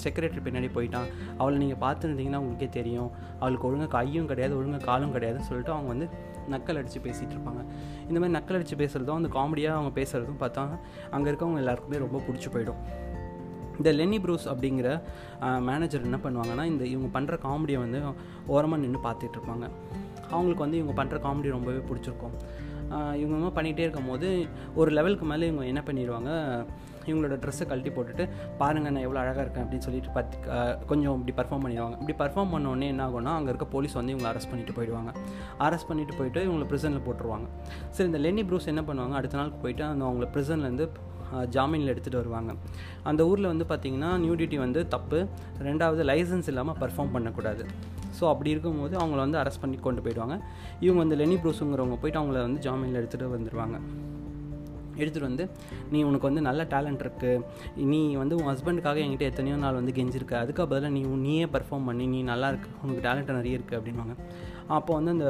செக்ரட்டரி 0.02 0.42
பின்னாடி 0.44 0.68
போயிட்டான். 0.74 1.08
அவளை 1.40 1.56
நீங்கள் 1.62 1.80
பார்த்துருந்தீங்கன்னா 1.82 2.38
உங்களுக்கே 2.42 2.68
தெரியும். 2.76 3.10
அவளுக்கு 3.40 3.66
ஒழுங்காக 3.68 3.90
கையும் 3.96 4.28
கிடையாது 4.30 4.54
ஒழுங்காக 4.58 4.86
காலும் 4.90 5.12
கிடையாதுன்னு 5.16 5.48
சொல்லிட்டு 5.48 5.72
அவங்க 5.74 5.90
வந்து 5.94 6.06
நக்கல் 6.52 6.78
அடித்து 6.80 7.00
பேசிகிட்டு 7.06 7.34
இருப்பாங்க. 7.36 7.62
இந்த 8.08 8.18
மாதிரி 8.20 8.34
நக்கல் 8.36 8.56
அடித்து 8.58 8.76
பேசுகிறதும் 8.82 9.18
அந்த 9.20 9.30
காமெடியாக 9.36 9.78
அவங்க 9.78 9.92
பேசுகிறதும் 9.98 10.40
பார்த்தா 10.42 10.62
அங்கே 11.16 11.28
இருக்கவங்க 11.32 11.62
எல்லாருக்குமே 11.62 12.00
ரொம்ப 12.04 12.20
பிடிச்சி 12.28 12.50
போயிடும். 12.54 12.80
இந்த 13.80 13.90
லென்னி 13.98 14.18
ப்ரூஸ் 14.24 14.46
அப்படிங்கிற 14.52 14.88
மேனேஜர் 15.68 16.06
என்ன 16.08 16.20
பண்ணுவாங்கன்னா 16.24 16.64
இந்த 16.72 16.84
இவங்க 16.94 17.10
பண்ணுற 17.16 17.36
காமெடியை 17.46 17.80
வந்து 17.84 18.00
ஓரமாக 18.54 18.82
நின்று 18.84 19.02
பார்த்துட்டு 19.08 19.38
இருப்பாங்க. 19.38 19.66
அவங்களுக்கு 20.34 20.64
வந்து 20.66 20.80
இவங்க 20.82 20.94
பண்ணுற 21.00 21.18
காமெடி 21.26 21.56
ரொம்பவே 21.58 21.82
பிடிச்சிருக்கும். 21.90 22.36
இவங்க 23.22 23.48
பண்ணிகிட்டே 23.56 23.86
இருக்கும் 23.86 24.10
போது 24.12 24.28
ஒரு 24.80 24.90
லெவலுக்கு 24.98 25.26
மேலே 25.32 25.48
இவங்க 25.50 25.64
என்ன 25.72 25.82
பண்ணிடுவாங்க 25.88 26.30
இவங்களோட 27.10 27.36
ட்ரெஸ்ஸை 27.44 27.66
கழட்டி 27.70 27.92
போட்டுட்டு 27.96 28.26
பாருங்கள் 28.62 28.94
நான் 28.94 29.04
எவ்வளோ 29.08 29.20
அழகாக 29.24 29.44
இருக்கேன் 29.46 29.64
அப்படின்னு 29.64 29.86
சொல்லிட்டு 29.88 30.12
பத்து 30.18 30.36
கொஞ்சம் 30.92 31.16
இப்படி 31.18 31.34
பர்ஃபார்ம் 31.40 31.64
பண்ணிடுவாங்க. 31.64 31.96
இப்படி 32.02 32.16
பர்ஃபார்ம் 32.22 32.52
பண்ணோடனே 32.54 32.88
என்ன 32.94 33.04
ஆகும்னா 33.08 33.34
அங்கே 33.40 33.52
இருக்க 33.54 33.68
போலீஸ் 33.74 33.98
வந்து 34.00 34.14
இவங்களை 34.14 34.30
அரெஸ்ட் 34.32 34.50
பண்ணிட்டு 34.52 34.76
போயிடுவாங்க. 34.78 35.12
அரெஸ்ட் 35.66 35.90
பண்ணிட்டு 35.90 36.16
போயிட்டு 36.20 36.40
இவங்களை 36.48 36.68
ப்ரிசனில் 36.72 37.04
போட்டுருவாங்க. 37.08 37.48
சரி 37.96 38.08
இந்த 38.12 38.22
லெனி 38.26 38.44
ப்ரூஸ் 38.50 38.70
என்ன 38.74 38.84
பண்ணுவாங்க 38.90 39.16
அடுத்த 39.20 39.38
நாளுக்கு 39.40 39.60
போயிட்டு 39.66 39.84
அந்த 39.92 40.04
அவங்கள 40.08 40.28
ப்ரிசன்லேருந்து 40.36 40.86
ஜாமீனில் 41.54 41.90
எடுத்துகிட்டு 41.92 42.20
வருவாங்க. 42.20 42.50
அந்த 43.10 43.22
ஊரில் 43.30 43.48
வந்து 43.52 43.64
பார்த்திங்கன்னா 43.70 44.10
நியூடிட்டி 44.22 44.56
வந்து 44.62 44.80
தப்பு. 44.94 45.18
ரெண்டாவது 45.66 46.02
லைசன்ஸ் 46.10 46.48
இல்லாமல் 46.52 46.78
பர்ஃபார்ம் 46.82 47.12
பண்ணக்கூடாது. 47.16 47.64
ஸோ 48.18 48.24
அப்படி 48.32 48.52
இருக்கும்போது 48.54 48.94
அவங்கள 49.00 49.18
வந்து 49.24 49.38
அரெஸ்ட் 49.40 49.62
பண்ணி 49.64 49.76
கொண்டு 49.86 50.02
போயிடுவாங்க. 50.04 50.36
இவங்க 50.84 51.00
வந்து 51.04 51.18
லெனி 51.20 51.36
ப்ரூஸுங்கிறவங்க 51.42 51.96
போயிட்டு 52.02 52.20
அவங்கள 52.20 52.38
வந்து 52.46 52.62
ஜாமீனில் 52.66 52.98
எடுத்துகிட்டு 53.00 53.34
வந்துடுவாங்க 53.36 53.78
எடுத்துகிட்டு 55.02 55.30
வந்து 55.30 55.46
நீ 55.94 56.00
உனக்கு 56.08 56.28
வந்து 56.30 56.42
நல்ல 56.48 56.64
டேலண்ட் 56.74 57.02
இருக்குது 57.06 57.86
நீ 57.92 58.00
வந்து 58.22 58.36
உன் 58.40 58.50
ஹஸ்பண்டுக்காக 58.52 59.02
என்கிட்ட 59.04 59.30
எத்தனையோ 59.32 59.56
நாள் 59.64 59.80
வந்து 59.80 59.96
கெஞ்சிருக்க. 59.98 60.36
அதுக்கு 60.44 60.68
பதிலாக 60.74 60.92
நீ 60.96 61.02
நீயே 61.26 61.48
பர்ஃபார்ம் 61.56 61.88
பண்ணி. 61.90 62.06
நீ 62.14 62.20
நல்லா 62.32 62.50
இருக்கு. 62.52 62.70
உனக்கு 62.84 63.02
டேலண்ட் 63.08 63.36
நிறைய 63.40 63.58
இருக்குது 63.60 63.80
அப்படின்வாங்க 63.80 64.16
அப்போ 64.76 64.92
வந்து 64.98 65.12
அந்த 65.16 65.28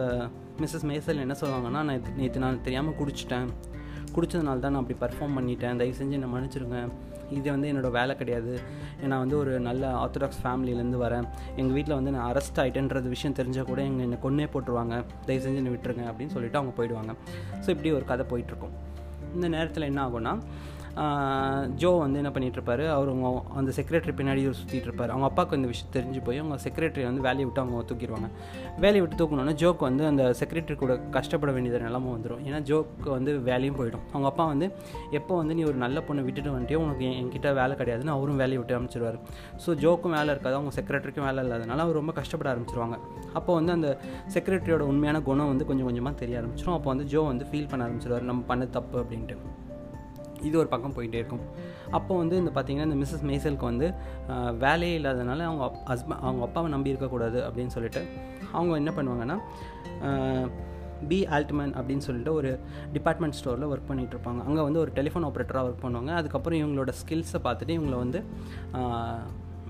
மிஸ்ஸஸ் 0.62 0.86
மேசல் 0.90 1.24
என்ன 1.24 1.34
சொல்லுவாங்கன்னா 1.40 1.82
நான் 1.88 2.06
நேற்று 2.20 2.40
நான் 2.44 2.64
தெரியாமல் 2.68 2.96
குடிச்சிட்டேன். 3.00 3.50
குடித்ததுனால 4.14 4.62
தான் 4.62 4.72
நான் 4.74 4.82
அப்படி 4.82 4.96
பர்ஃபார்ம் 5.02 5.36
பண்ணிட்டேன். 5.38 5.78
தயவு 5.80 5.96
செஞ்சு 5.98 6.16
என்னை 6.18 6.30
மன்னிச்சிருங்க. 6.32 6.78
இது 7.36 7.46
வந்து 7.54 7.68
என்னோடய 7.70 7.94
வேலை 7.96 8.12
கிடையாது. 8.20 8.52
நான் 9.10 9.22
வந்து 9.22 9.36
ஒரு 9.40 9.52
நல்ல 9.66 9.90
ஆர்த்தடாக்ஸ் 10.02 10.40
ஃபேமிலியிலேருந்து 10.44 10.98
வரேன். 11.04 11.26
எங்கள் 11.60 11.76
வீட்டில் 11.78 11.96
வந்து 11.98 12.12
நான் 12.14 12.26
அரெஸ்ட் 12.30 12.60
ஆகிட்டேன்றது 12.62 13.08
விஷயம் 13.14 13.36
தெரிஞ்சால் 13.40 13.68
கூட 13.70 13.80
எங்கள் 13.88 14.06
என்னை 14.06 14.18
கொன்னே 14.24 14.46
போட்டுருவாங்க. 14.54 14.94
தயவு 15.26 15.42
செஞ்சு 15.46 15.60
என்னை 15.62 15.72
விட்டுருங்க. 15.74 16.04
அப்படின்னு 16.10 16.34
சொல்லிட்டு 16.36 16.60
அவங்க 16.60 16.74
போயிடுவாங்க. 16.78 17.14
ஸோ 17.64 17.68
இப்படி 17.74 17.92
ஒரு 17.98 18.06
கதை 18.12 18.26
போயிட்டுருக்கும் 18.32 18.74
இந்த 19.34 19.48
நேரத்தில் 19.48 19.82
என்ன 19.82 20.00
ஆகும்னா 20.06 20.32
ஜோ 21.82 21.90
வந்து 22.02 22.18
என்ன 22.20 22.30
பண்ணிகிட்ருப்பாரு 22.34 22.84
அவர் 22.94 23.10
அவங்க 23.12 23.28
அந்த 23.60 23.72
செக்ரட்டரி 23.78 24.14
பின்னாடி 24.20 24.42
சுற்றிட்டு 24.60 24.88
இருப்பார் 24.88 25.12
அவங்க 25.14 25.26
அப்பாவுக்கு 25.30 25.58
இந்த 25.60 25.68
விஷயம் 25.72 25.92
தெரிஞ்சு 25.96 26.20
போய் 26.26 26.40
அவங்க 26.42 26.56
செக்ரட்டரி 26.66 27.04
வந்து 27.08 27.22
வேலையை 27.26 27.46
விட்டு 27.48 27.62
அவங்க 27.62 27.82
தூக்கிடுவாங்க. 27.90 28.28
வேலையை 28.84 29.02
விட்டு 29.04 29.18
தூக்கணுன்னா 29.20 29.54
ஜோக்கு 29.62 29.84
வந்து 29.88 30.04
அந்த 30.10 30.24
செக்ரட்டரி 30.40 30.76
கூட 30.82 30.94
கஷ்டப்பட 31.16 31.52
வேண்டியது 31.56 31.82
நிலமும் 31.86 32.14
வந்துடும் 32.16 32.42
ஏன்னா 32.48 32.60
ஜோக்கு 32.70 33.10
வந்து 33.16 33.34
வேலையும் 33.50 33.78
போயிடும். 33.80 34.04
அவங்க 34.14 34.28
அப்பா 34.32 34.46
வந்து 34.52 34.68
எப்போ 35.18 35.36
வந்து 35.40 35.56
நீ 35.58 35.64
ஒரு 35.70 35.78
நல்ல 35.84 36.02
பொண்ணை 36.08 36.24
விட்டுட்டு 36.28 36.54
வந்துட்டே 36.56 36.80
உனக்கு 36.84 37.06
என்கிட்ட 37.20 37.52
வேலை 37.60 37.76
கிடையாதுன்னு 37.82 38.14
அவரும் 38.16 38.40
வேலையை 38.42 38.60
விட்டு 38.60 38.76
அமைச்சிருவார் 38.78 39.18
ஸோ 39.64 39.76
ஜோக்கும் 39.84 40.16
வேலை 40.18 40.30
இருக்காது 40.34 40.58
அவங்க 40.60 40.72
செக்ரட்டரிக்கும் 40.78 41.28
வேலை 41.28 41.42
இல்லாதனால 41.46 41.86
அவர் 41.86 42.00
ரொம்ப 42.00 42.14
கஷ்டப்பட 42.20 42.50
ஆரம்பிச்சிருவாங்க. 42.54 42.98
அப்போ 43.38 43.50
வந்து 43.60 43.72
அந்த 43.78 43.90
செக்ரட்டரியோட 44.36 44.84
உண்மையான 44.92 45.22
குணம் 45.30 45.52
வந்து 45.52 45.68
கொஞ்சம் 45.70 45.88
கொஞ்சமாக 45.90 46.16
தெரிய 46.24 46.40
ஆரம்பிச்சிடும் 46.42 46.76
அப்போ 46.78 46.90
வந்து 46.94 47.06
ஜோ 47.14 47.22
வந்து 47.32 47.46
ஃபீல் 47.50 47.70
பண்ண 47.72 47.88
ஆரம்பிச்சிருவார் 47.88 48.30
நம்ம 48.32 48.44
பண்ண 48.52 48.66
தப்பு 48.78 48.98
அப்படின்ட்டு. 49.02 49.36
இது 50.48 50.54
ஒரு 50.62 50.68
பக்கம் 50.74 50.94
போயிட்டே 50.96 51.18
இருக்கும். 51.20 51.44
அப்போ 51.98 52.12
வந்து 52.16 52.36
இந்த 52.42 52.50
பார்த்திங்கன்னா 52.54 52.88
இந்த 52.90 52.98
மிஸ்ஸஸ் 53.02 53.26
மேசலுக்கு 53.30 53.68
வந்து 53.72 53.86
வேலையே 54.64 54.96
இல்லாதனால 55.00 55.46
அவங்க 55.50 55.64
ஹஸ்பண்ட் 55.90 56.22
அவங்க 56.26 56.42
அப்பாவை 56.48 56.70
நம்பி 56.74 56.92
இருக்கக்கூடாது 56.94 57.40
அப்படின்னு 57.48 57.74
சொல்லிட்டு 57.76 58.02
அவங்க 58.56 58.74
என்ன 58.82 58.92
பண்ணுவாங்கன்னா 58.98 59.38
பி 61.10 61.18
ஆல்ட்மேன் 61.34 61.74
அப்படின்னு 61.78 62.04
சொல்லிட்டு 62.06 62.32
ஒரு 62.38 62.50
டிபார்ட்மெண்ட் 62.94 63.36
ஸ்டோரில் 63.40 63.68
ஒர்க் 63.72 63.90
பண்ணிகிட்டு 63.90 64.16
இருப்பாங்க. 64.16 64.40
அங்கே 64.48 64.62
வந்து 64.68 64.80
ஒரு 64.84 64.90
டெலிஃபோன் 64.96 65.26
ஆப்ரேட்டராக 65.28 65.68
ஒர்க் 65.68 65.84
பண்ணுவாங்க. 65.84 66.12
அதுக்கப்புறம் 66.20 66.60
இவங்களோட 66.62 66.92
ஸ்கில்ஸை 67.00 67.40
பார்த்துட்டு 67.44 67.76
இவங்களை 67.78 67.98
வந்து 68.04 68.20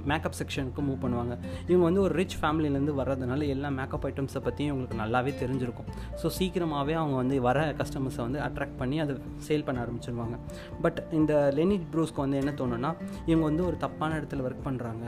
மேக்கப் 0.04 0.38
செக்ஷனுக்கு 0.40 0.82
மூவ் 0.88 1.00
பண்ணுவாங்க. 1.04 1.34
இவங்க 1.66 1.84
வந்து 1.84 2.00
ஒரு 2.00 2.14
ரிச் 2.14 2.36
ஃபேமிலியிலேருந்து 2.42 2.94
வர்றதுனால 3.00 3.46
எல்லா 3.46 3.68
மேக்கப் 3.68 4.06
ஐட்டம்ஸை 4.06 4.42
பற்றியும் 4.42 4.72
இவங்களுக்கு 4.72 5.00
நல்லாவே 5.02 5.34
தெரிஞ்சிருக்கும். 5.42 5.88
ஸோ 6.22 6.26
சீக்கிரமாகவே 6.26 6.92
அவங்க 6.92 7.16
வந்து 7.16 7.40
வர 7.40 7.74
கஸ்டமர்ஸை 7.80 8.22
வந்து 8.26 8.38
அட்ராக்ட் 8.38 8.78
பண்ணி 8.78 9.00
அதை 9.00 9.16
சேல் 9.48 9.64
பண்ண 9.64 9.86
ஆரம்பிச்சிருவாங்க. 9.86 10.38
பட் 10.82 11.06
இந்த 11.12 11.52
லெனிட் 11.54 11.88
ப்ரூஸ்க்கு 11.94 12.24
வந்து 12.26 12.36
என்ன 12.36 12.50
தோணுன்னா 12.50 12.92
இவங்க 13.26 13.44
வந்து 13.44 13.66
ஒரு 13.66 13.76
தப்பான 13.76 14.20
இடத்துல 14.20 14.46
ஒர்க் 14.48 14.66
பண்ணுறாங்க 14.68 15.06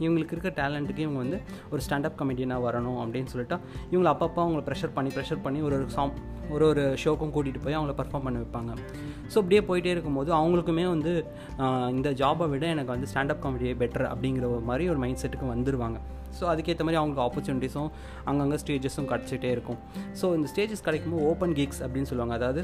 இவங்களுக்கு 0.00 0.34
இருக்க 0.34 0.62
டேலண்ட்டுக்கு 0.62 0.98
இவங்க 0.98 1.18
வந்து 1.18 1.40
ஒரு 1.70 1.82
ஸ்டாண்டப் 1.86 2.18
கமெடியனாக 2.20 2.64
வரணும் 2.66 3.00
அப்படின்னு 3.02 3.30
சொல்லிட்டு 3.32 3.56
இவங்களை 3.90 4.10
அப்பப்போ 4.12 4.40
அவங்கள 4.44 4.62
ப்ரெஷர் 4.68 4.94
பண்ணி 4.94 5.10
ப்ரெஷர் 5.16 5.42
பண்ணி 5.42 5.60
ஒரு 5.60 5.74
ஒரு 5.76 5.86
சாங் 5.88 6.14
ஒரு 6.50 6.64
ஒரு 6.66 6.96
ஷோக்கும் 7.04 7.32
கூட்டிகிட்டு 7.34 7.64
போய் 7.64 7.76
அவங்கள 7.78 7.94
பர்ஃபார்ம் 8.00 8.24
பண்ண 8.26 8.38
வைப்பாங்க. 8.38 8.72
ஸோ 9.32 9.36
அப்படியே 9.42 9.62
போயிட்டே 9.70 9.92
இருக்கும்போது 9.96 10.30
அவங்களுக்குமே 10.38 10.86
வந்து 10.94 11.12
இந்த 11.96 12.10
ஜாபை 12.22 12.48
விட 12.54 12.66
எனக்கு 12.76 12.94
வந்து 12.94 13.10
ஸ்டாண்டப் 13.12 13.44
காமெடியே 13.44 13.74
பெட்டர் 13.82 14.06
அப்படிங்கிற 14.12 14.46
ஒரு 14.54 14.64
மாதிரி 14.70 14.86
ஒரு 14.94 15.00
மைண்ட் 15.04 15.22
செட்டுக்கு 15.24 15.54
வந்துடுவாங்க 15.54 15.98
ஸோ 16.38 16.44
அதுக்கேற்ற 16.50 16.82
மாதிரி 16.86 16.98
அவங்களுக்கு 17.00 17.24
ஆப்பர்ச்சுனிட்டிஸும் 17.26 17.90
அங்கங்கே 18.30 18.58
ஸ்டேஜஸும் 18.62 19.08
கிடச்சிட்டே 19.12 19.50
இருக்கும். 19.54 19.78
ஸோ 20.20 20.26
இந்த 20.36 20.48
ஸ்டேஜஸ் 20.52 20.84
கிடைக்கும்போது 20.86 21.24
ஓப்பன் 21.30 21.54
கிக்ஸ் 21.58 21.80
அப்படின்னு 21.86 22.10
சொல்லுவாங்க. 22.10 22.34
அதாவது 22.40 22.60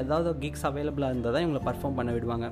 ஏதாவது 0.00 0.32
கிக்ஸ் 0.44 0.64
அவைலபிளாக 0.70 1.12
இருந்தால் 1.14 1.34
தான் 1.36 1.44
இவங்களை 1.46 1.62
பர்ஃபார்ம் 1.68 1.98
பண்ண 1.98 2.12
விடுவாங்க. 2.16 2.48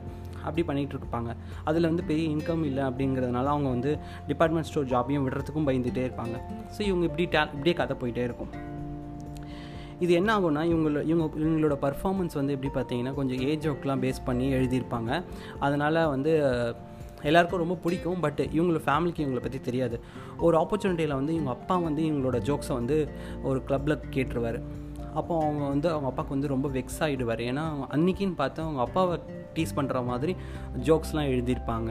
அப்படி 0.47 0.65
பண்ணிகிட்டு 0.69 0.97
இருப்பாங்க. 0.99 1.31
அதில் 1.69 1.91
வந்து 1.91 2.05
பெரிய 2.11 2.27
இன்கம் 2.37 2.65
இல்லை 2.71 2.85
அப்படிங்கிறதுனால 2.91 3.53
அவங்க 3.55 3.69
வந்து 3.77 3.93
டிபார்ட்மெண்ட் 4.31 4.71
ஸ்டோர் 4.71 4.91
ஜாபையும் 4.95 5.27
விடுறதுக்கும் 5.27 5.69
பயந்துகிட்டே 5.71 6.05
இருப்பாங்க. 6.09 6.39
ஸோ 6.77 6.83
இவங்க 6.91 7.05
இப்படி 7.11 7.27
டே 7.37 7.43
இப்படியே 7.57 7.77
கதை 7.83 7.97
போயிட்டே 8.03 8.25
இருக்கும். 8.31 8.53
இது 10.05 10.13
என்ன 10.21 10.31
ஆகும்னா 10.37 10.63
இவங்கள 10.73 11.03
இவங்க 11.11 11.27
இவங்களோட 11.45 11.77
பர்ஃபார்மன்ஸ் 11.87 12.39
வந்து 12.41 12.55
எப்படி 12.57 12.71
பார்த்தீங்கன்னா 12.79 13.15
கொஞ்சம் 13.15 13.41
ஏஜ் 13.49 13.69
ஒர்க்லாம் 13.69 14.03
பேஸ் 14.05 14.21
பண்ணி 14.25 14.47
எழுதியிருப்பாங்க. 14.59 15.11
அதனால் 15.59 16.01
வந்து 16.15 16.33
எல்லாருக்கும் 17.29 17.63
ரொம்ப 17.65 17.77
பிடிக்கும். 17.85 18.19
பட் 18.25 18.41
இவங்களோட 18.57 18.83
ஃபேமிலிக்கு 18.89 19.23
இவங்களை 19.25 19.43
பற்றி 19.45 19.61
தெரியாது. 19.69 19.97
ஒரு 20.47 20.57
ஆப்பர்ச்சுனிட்டியில் 20.63 21.19
வந்து 21.21 21.35
இவங்க 21.37 21.51
அப்பா 21.51 21.77
வந்து 21.89 22.03
இவங்களோட 22.09 22.39
ஜோக்ஸை 22.49 22.75
வந்து 22.81 22.99
ஒரு 23.51 23.61
க்ளப்பில் 23.69 24.03
கேட்டுருவார். 24.17 24.59
அப்போ 25.21 25.35
அவங்க 25.45 25.63
வந்து 25.73 25.89
அவங்க 25.93 26.09
அப்பாவுக்கு 26.11 26.35
வந்து 26.35 26.53
ரொம்ப 26.53 26.69
வெக்ஸ் 26.69 27.01
ஆகிடுவார் 27.05 27.43
ஏன்னா 27.51 27.63
அன்றைக்கின்னு 27.97 28.37
பார்த்து 28.41 28.61
அவங்க 28.65 28.81
அப்பாவை 28.87 29.15
டீஸ் 29.55 29.77
பண்ணுற 29.77 30.05
மாதிரி 30.09 30.33
ஜோக்ஸ்லாம் 30.89 31.31
எழுதியிருப்பாங்க. 31.35 31.91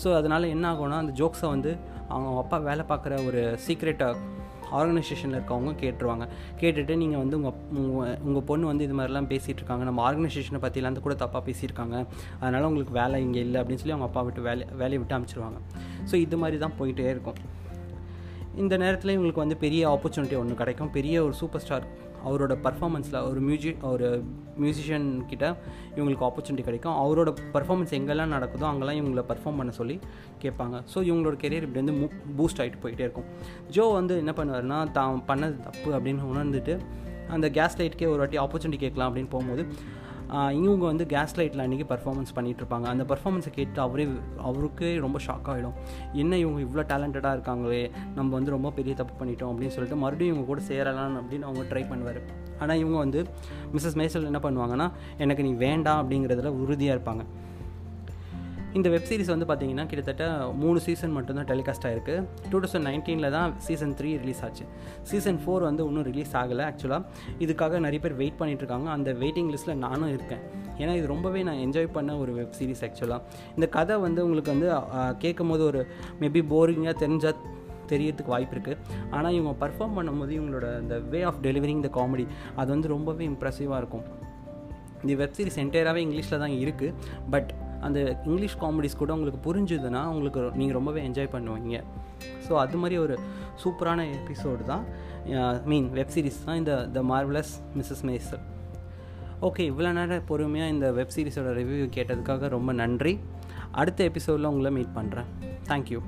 ஸோ 0.00 0.08
அதனால் 0.18 0.52
என்ன 0.54 0.64
ஆகும்னா 0.72 1.00
அந்த 1.04 1.14
ஜோக்ஸை 1.20 1.48
வந்து 1.54 1.72
அவங்க 2.08 2.36
அப்பா 2.42 2.58
வேலை 2.68 2.84
பார்க்குற 2.92 3.16
ஒரு 3.28 3.42
சீக்ரெட்டாக 3.66 4.14
ஆர்கனைசேஷனில் 4.78 5.36
இருக்கவங்க 5.38 5.72
கேட்டுருவாங்க. 5.82 6.26
கேட்டுட்டு 6.60 6.96
நீங்கள் 7.02 7.22
வந்து 7.22 7.36
உங்கள் 7.40 7.56
உங்கள் 7.82 8.16
உங்கள் 8.28 8.46
பொண்ணு 8.50 8.70
வந்து 8.70 8.86
இது 8.88 8.96
மாதிரிலாம் 8.98 9.30
பேசிகிட்டு 9.32 9.60
இருக்காங்க 9.62 9.86
நம்ம 9.90 10.02
ஆர்கனைசேஷனை 10.08 10.60
பற்றிலாம் 10.66 10.98
கூட 11.06 11.16
தப்பாக 11.24 11.42
பேசியிருக்காங்க. 11.48 11.96
அதனால் 12.40 12.68
உங்களுக்கு 12.70 12.94
வேலை 13.00 13.22
இங்கே 13.26 13.40
இல்லை 13.46 13.58
அப்படின்னு 13.62 13.82
சொல்லி 13.84 13.96
அவங்க 13.96 14.08
அப்பா 14.10 14.22
விட்டு 14.28 14.48
வேலை 14.50 14.66
வேலையை 14.82 15.00
விட்டு 15.02 15.16
அமைச்சிருவாங்க. 15.18 15.60
ஸோ 16.10 16.14
இது 16.26 16.38
மாதிரி 16.44 16.58
தான் 16.66 16.76
போயிட்டே 16.80 17.08
இருக்கும். 17.14 17.40
இந்த 18.62 18.74
நேரத்தில் 18.82 19.12
இவங்களுக்கு 19.14 19.42
வந்து 19.44 19.56
பெரிய 19.64 19.82
ஆப்பர்ச்சுனிட்டி 19.94 20.36
ஒன்று 20.42 20.60
கிடைக்கும். 20.60 20.90
பெரிய 20.96 21.16
ஒரு 21.26 21.34
சூப்பர் 21.40 21.62
ஸ்டார் 21.64 21.84
அவரோட 22.28 22.54
பர்ஃபாமன்ஸில் 22.66 23.18
ஒரு 23.30 23.40
மியூசிக் 23.48 23.84
ஒரு 23.92 24.08
மியூசிஷியன் 24.62 25.06
கிட்ட 25.30 25.44
இவங்களுக்கு 25.96 26.26
ஆப்பர்ச்சுனிட்டி 26.28 26.64
கிடைக்கும். 26.68 26.96
அவரோட 27.02 27.30
பர்ஃபாமன்ஸ் 27.56 27.94
எங்கெல்லாம் 27.98 28.34
நடக்குதோ 28.36 28.66
அங்கெல்லாம் 28.70 28.98
இவங்களை 29.00 29.24
பர்ஃபார்ம் 29.30 29.60
பண்ண 29.60 29.74
சொல்லி 29.80 29.96
கேட்பாங்க. 30.44 30.76
ஸோ 30.94 30.98
இவங்களோட 31.10 31.38
கெரியர் 31.44 31.66
இப்படி 31.66 31.82
வந்து 31.82 31.96
மூ 32.00 32.08
பூஸ்ட் 32.38 32.62
ஆகிட்டு 32.64 32.82
போயிட்டே 32.84 33.06
இருக்கும். 33.06 33.28
ஜோ 33.76 33.86
வந்து 33.98 34.16
என்ன 34.24 34.34
பண்ணுவார்னா 34.40 34.80
தான் 34.98 35.24
பண்ணது 35.30 35.56
தப்பு 35.68 35.90
அப்படின்னு 35.98 36.28
உணர்ந்துட்டு 36.32 36.76
அந்த 37.36 37.46
கேஸ் 37.56 37.78
லைட்டுக்கே 37.80 38.10
ஒரு 38.12 38.20
வாட்டி 38.22 38.38
ஆப்பர்ச்சுனிட்டி 38.44 38.80
கேட்கலாம் 38.84 39.08
அப்படின்னு 39.10 39.32
போகும்போது 39.34 39.64
இவங்க 40.62 40.84
வந்து 40.84 41.04
கேஸ் 41.06 41.34
லைட்டில் 41.38 41.62
அன்றைக்கி 41.64 41.86
பர்ஃபார்மன்ஸ் 41.92 42.32
பண்ணிகிட்ருப்பாங்க 42.36 42.86
அந்த 42.92 43.04
பர்ஃபார்மன்ஸை 43.12 43.52
கேட்டு 43.56 43.80
அவரே 43.80 44.04
அவருக்கே 44.48 44.90
ரொம்ப 45.04 45.18
ஷாக் 45.26 45.48
ஆகிடும் 45.52 45.76
என்ன 46.22 46.38
இவங்க 46.44 46.60
இவ்வளோ 46.66 46.84
டேலண்டடாக 46.92 47.36
இருக்காங்களே 47.36 47.82
நம்ம 48.14 48.28
வந்து 48.38 48.54
ரொம்ப 48.56 48.70
பெரிய 48.78 48.94
தப்பு 49.00 49.14
பண்ணிட்டோம் 49.20 49.50
அப்படின்னு 49.52 49.74
சொல்லிட்டு 49.76 50.00
மறுபடியும் 50.04 50.34
இவங்க 50.34 50.48
கூட 50.52 50.62
சேரலாம் 50.70 51.18
அப்படின்னு 51.20 51.48
அவங்க 51.50 51.64
ட்ரை 51.72 51.84
பண்ணுவார். 51.92 52.20
ஆனால் 52.62 52.80
இவங்க 52.82 52.96
வந்து 53.04 53.20
மிஸ்ஸஸ் 53.74 53.98
மேசல் 54.02 54.28
என்ன 54.30 54.40
பண்ணுவாங்கன்னா 54.46 54.88
எனக்கு 55.24 55.42
நீ 55.48 55.52
வேண்டாம் 55.66 56.00
அப்படிங்கிறதுல 56.02 56.52
உறுதியாக 56.62 56.96
இருப்பாங்க. 56.96 57.24
இந்த 58.78 58.88
வெப் 58.92 59.06
சீரிஸ் 59.08 59.30
வந்து 59.32 59.46
பார்த்தீங்கன்னா 59.48 59.84
கிட்டத்தட்ட 59.90 60.24
மூணு 60.62 60.78
சீசன் 60.84 61.14
மட்டும்தான் 61.14 61.48
டெலிகாஸ்ட் 61.50 61.86
ஆயிருக்கு. 61.88 62.14
டூ 62.50 62.58
தௌசண்ட் 62.62 62.86
நைன்டீனில் 62.88 63.32
தான் 63.36 63.54
சீசன் 63.66 63.94
த்ரீ 63.98 64.10
ரிலீஸ் 64.22 64.42
ஆச்சு. 64.46 64.64
சீசன் 65.10 65.38
ஃபோர் 65.44 65.64
வந்து 65.68 65.82
இன்னும் 65.90 66.06
ரிலீஸ் 66.10 66.34
ஆகலை 66.40 66.64
ஆக்சுவலாக 66.70 67.40
இதுக்காக 67.44 67.78
நிறைய 67.86 68.00
பேர் 68.04 68.14
வெயிட் 68.20 68.36
பண்ணிட்டு 68.40 68.62
இருக்காங்க. 68.64 68.88
அந்த 68.96 69.12
வெயிட்டிங் 69.22 69.48
லிஸ்ட்டில் 69.54 69.80
நானும் 69.86 70.12
இருக்கேன். 70.16 70.42
ஏன்னா 70.82 70.92
இது 70.98 71.06
ரொம்பவே 71.14 71.40
நான் 71.48 71.62
என்ஜாய் 71.64 71.88
பண்ண 71.96 72.10
ஒரு 72.24 72.34
வெப் 72.38 72.54
சீரிஸ் 72.58 72.82
ஆக்சுவலாக 72.88 73.20
இந்த 73.56 73.68
கதை 73.76 73.96
வந்து 74.06 74.20
உங்களுக்கு 74.26 74.52
வந்து 74.54 74.68
கேட்கும் 75.24 75.50
போது 75.52 75.64
ஒரு 75.70 75.80
மேபி 76.20 76.42
போரிங்காக 76.52 76.94
தெரிஞ்சால் 77.04 77.40
தெரியறதுக்கு 77.92 78.32
வாய்ப்பு 78.34 78.54
இருக்குது 78.56 78.78
ஆனால் 79.16 79.34
இவங்க 79.38 79.54
பர்ஃபார்ம் 79.64 79.96
பண்ணும்போது 79.98 80.32
இவங்களோட 80.38 80.68
அந்த 80.82 80.96
way 81.14 81.22
of 81.30 81.40
delivering 81.46 81.82
the 81.86 81.90
comedy 81.96 82.26
அது 82.60 82.68
வந்து 82.74 82.88
ரொம்பவே 82.94 83.24
இம்ப்ரெசிவாக 83.30 83.80
இருக்கும். 83.82 84.06
இந்த 85.02 85.14
வெப் 85.22 85.36
சீரிஸ் 85.38 85.60
என்டையராகவே 85.64 86.02
இங்கிலீஷில் 86.06 86.42
தான் 86.44 86.56
இருக்குது 86.62 86.94
பட் 87.34 87.50
அந்த 87.86 87.98
இங்கிலீஷ் 88.28 88.56
காமெடிஸ் 88.62 89.00
கூட 89.02 89.10
உங்களுக்கு 89.16 89.40
புரிஞ்சுதுன்னா 89.48 90.02
உங்களுக்கு 90.14 90.42
நீங்கள் 90.60 90.78
ரொம்பவே 90.78 91.00
என்ஜாய் 91.08 91.32
பண்ணுவீங்க. 91.34 91.80
ஸோ 92.46 92.52
அது 92.62 92.78
மாதிரி 92.82 92.96
ஒரு 93.04 93.14
சூப்பரான 93.62 94.06
எபிசோடு 94.18 94.64
தான். 94.72 94.84
மீன் 95.70 95.88
வெப் 95.98 96.14
சீரிஸ் 96.14 96.40
தான் 96.48 96.58
இந்த 96.62 96.74
the 96.96 97.02
Marvelous 97.12 97.52
Mrs 97.78 98.04
Maisel 98.10 98.42
okay 99.48 99.64
இவ்வளோ 99.70 99.90
நேரம் 99.98 100.24
பொறுமையாக 100.30 100.72
இந்த 100.74 100.86
வெப் 100.96 101.14
சீரிஸோட 101.16 101.50
ரிவ்யூ 101.60 101.84
கேட்டதுக்காக 101.96 102.48
ரொம்ப 102.56 102.70
நன்றி. 102.80 103.12
அடுத்த 103.80 104.00
எபிசோடில் 104.10 104.50
உங்களை 104.52 104.70
மீட் 104.78 104.96
பண்ணுறேன் 104.98 105.28
தேங்க்யூ 105.68 106.00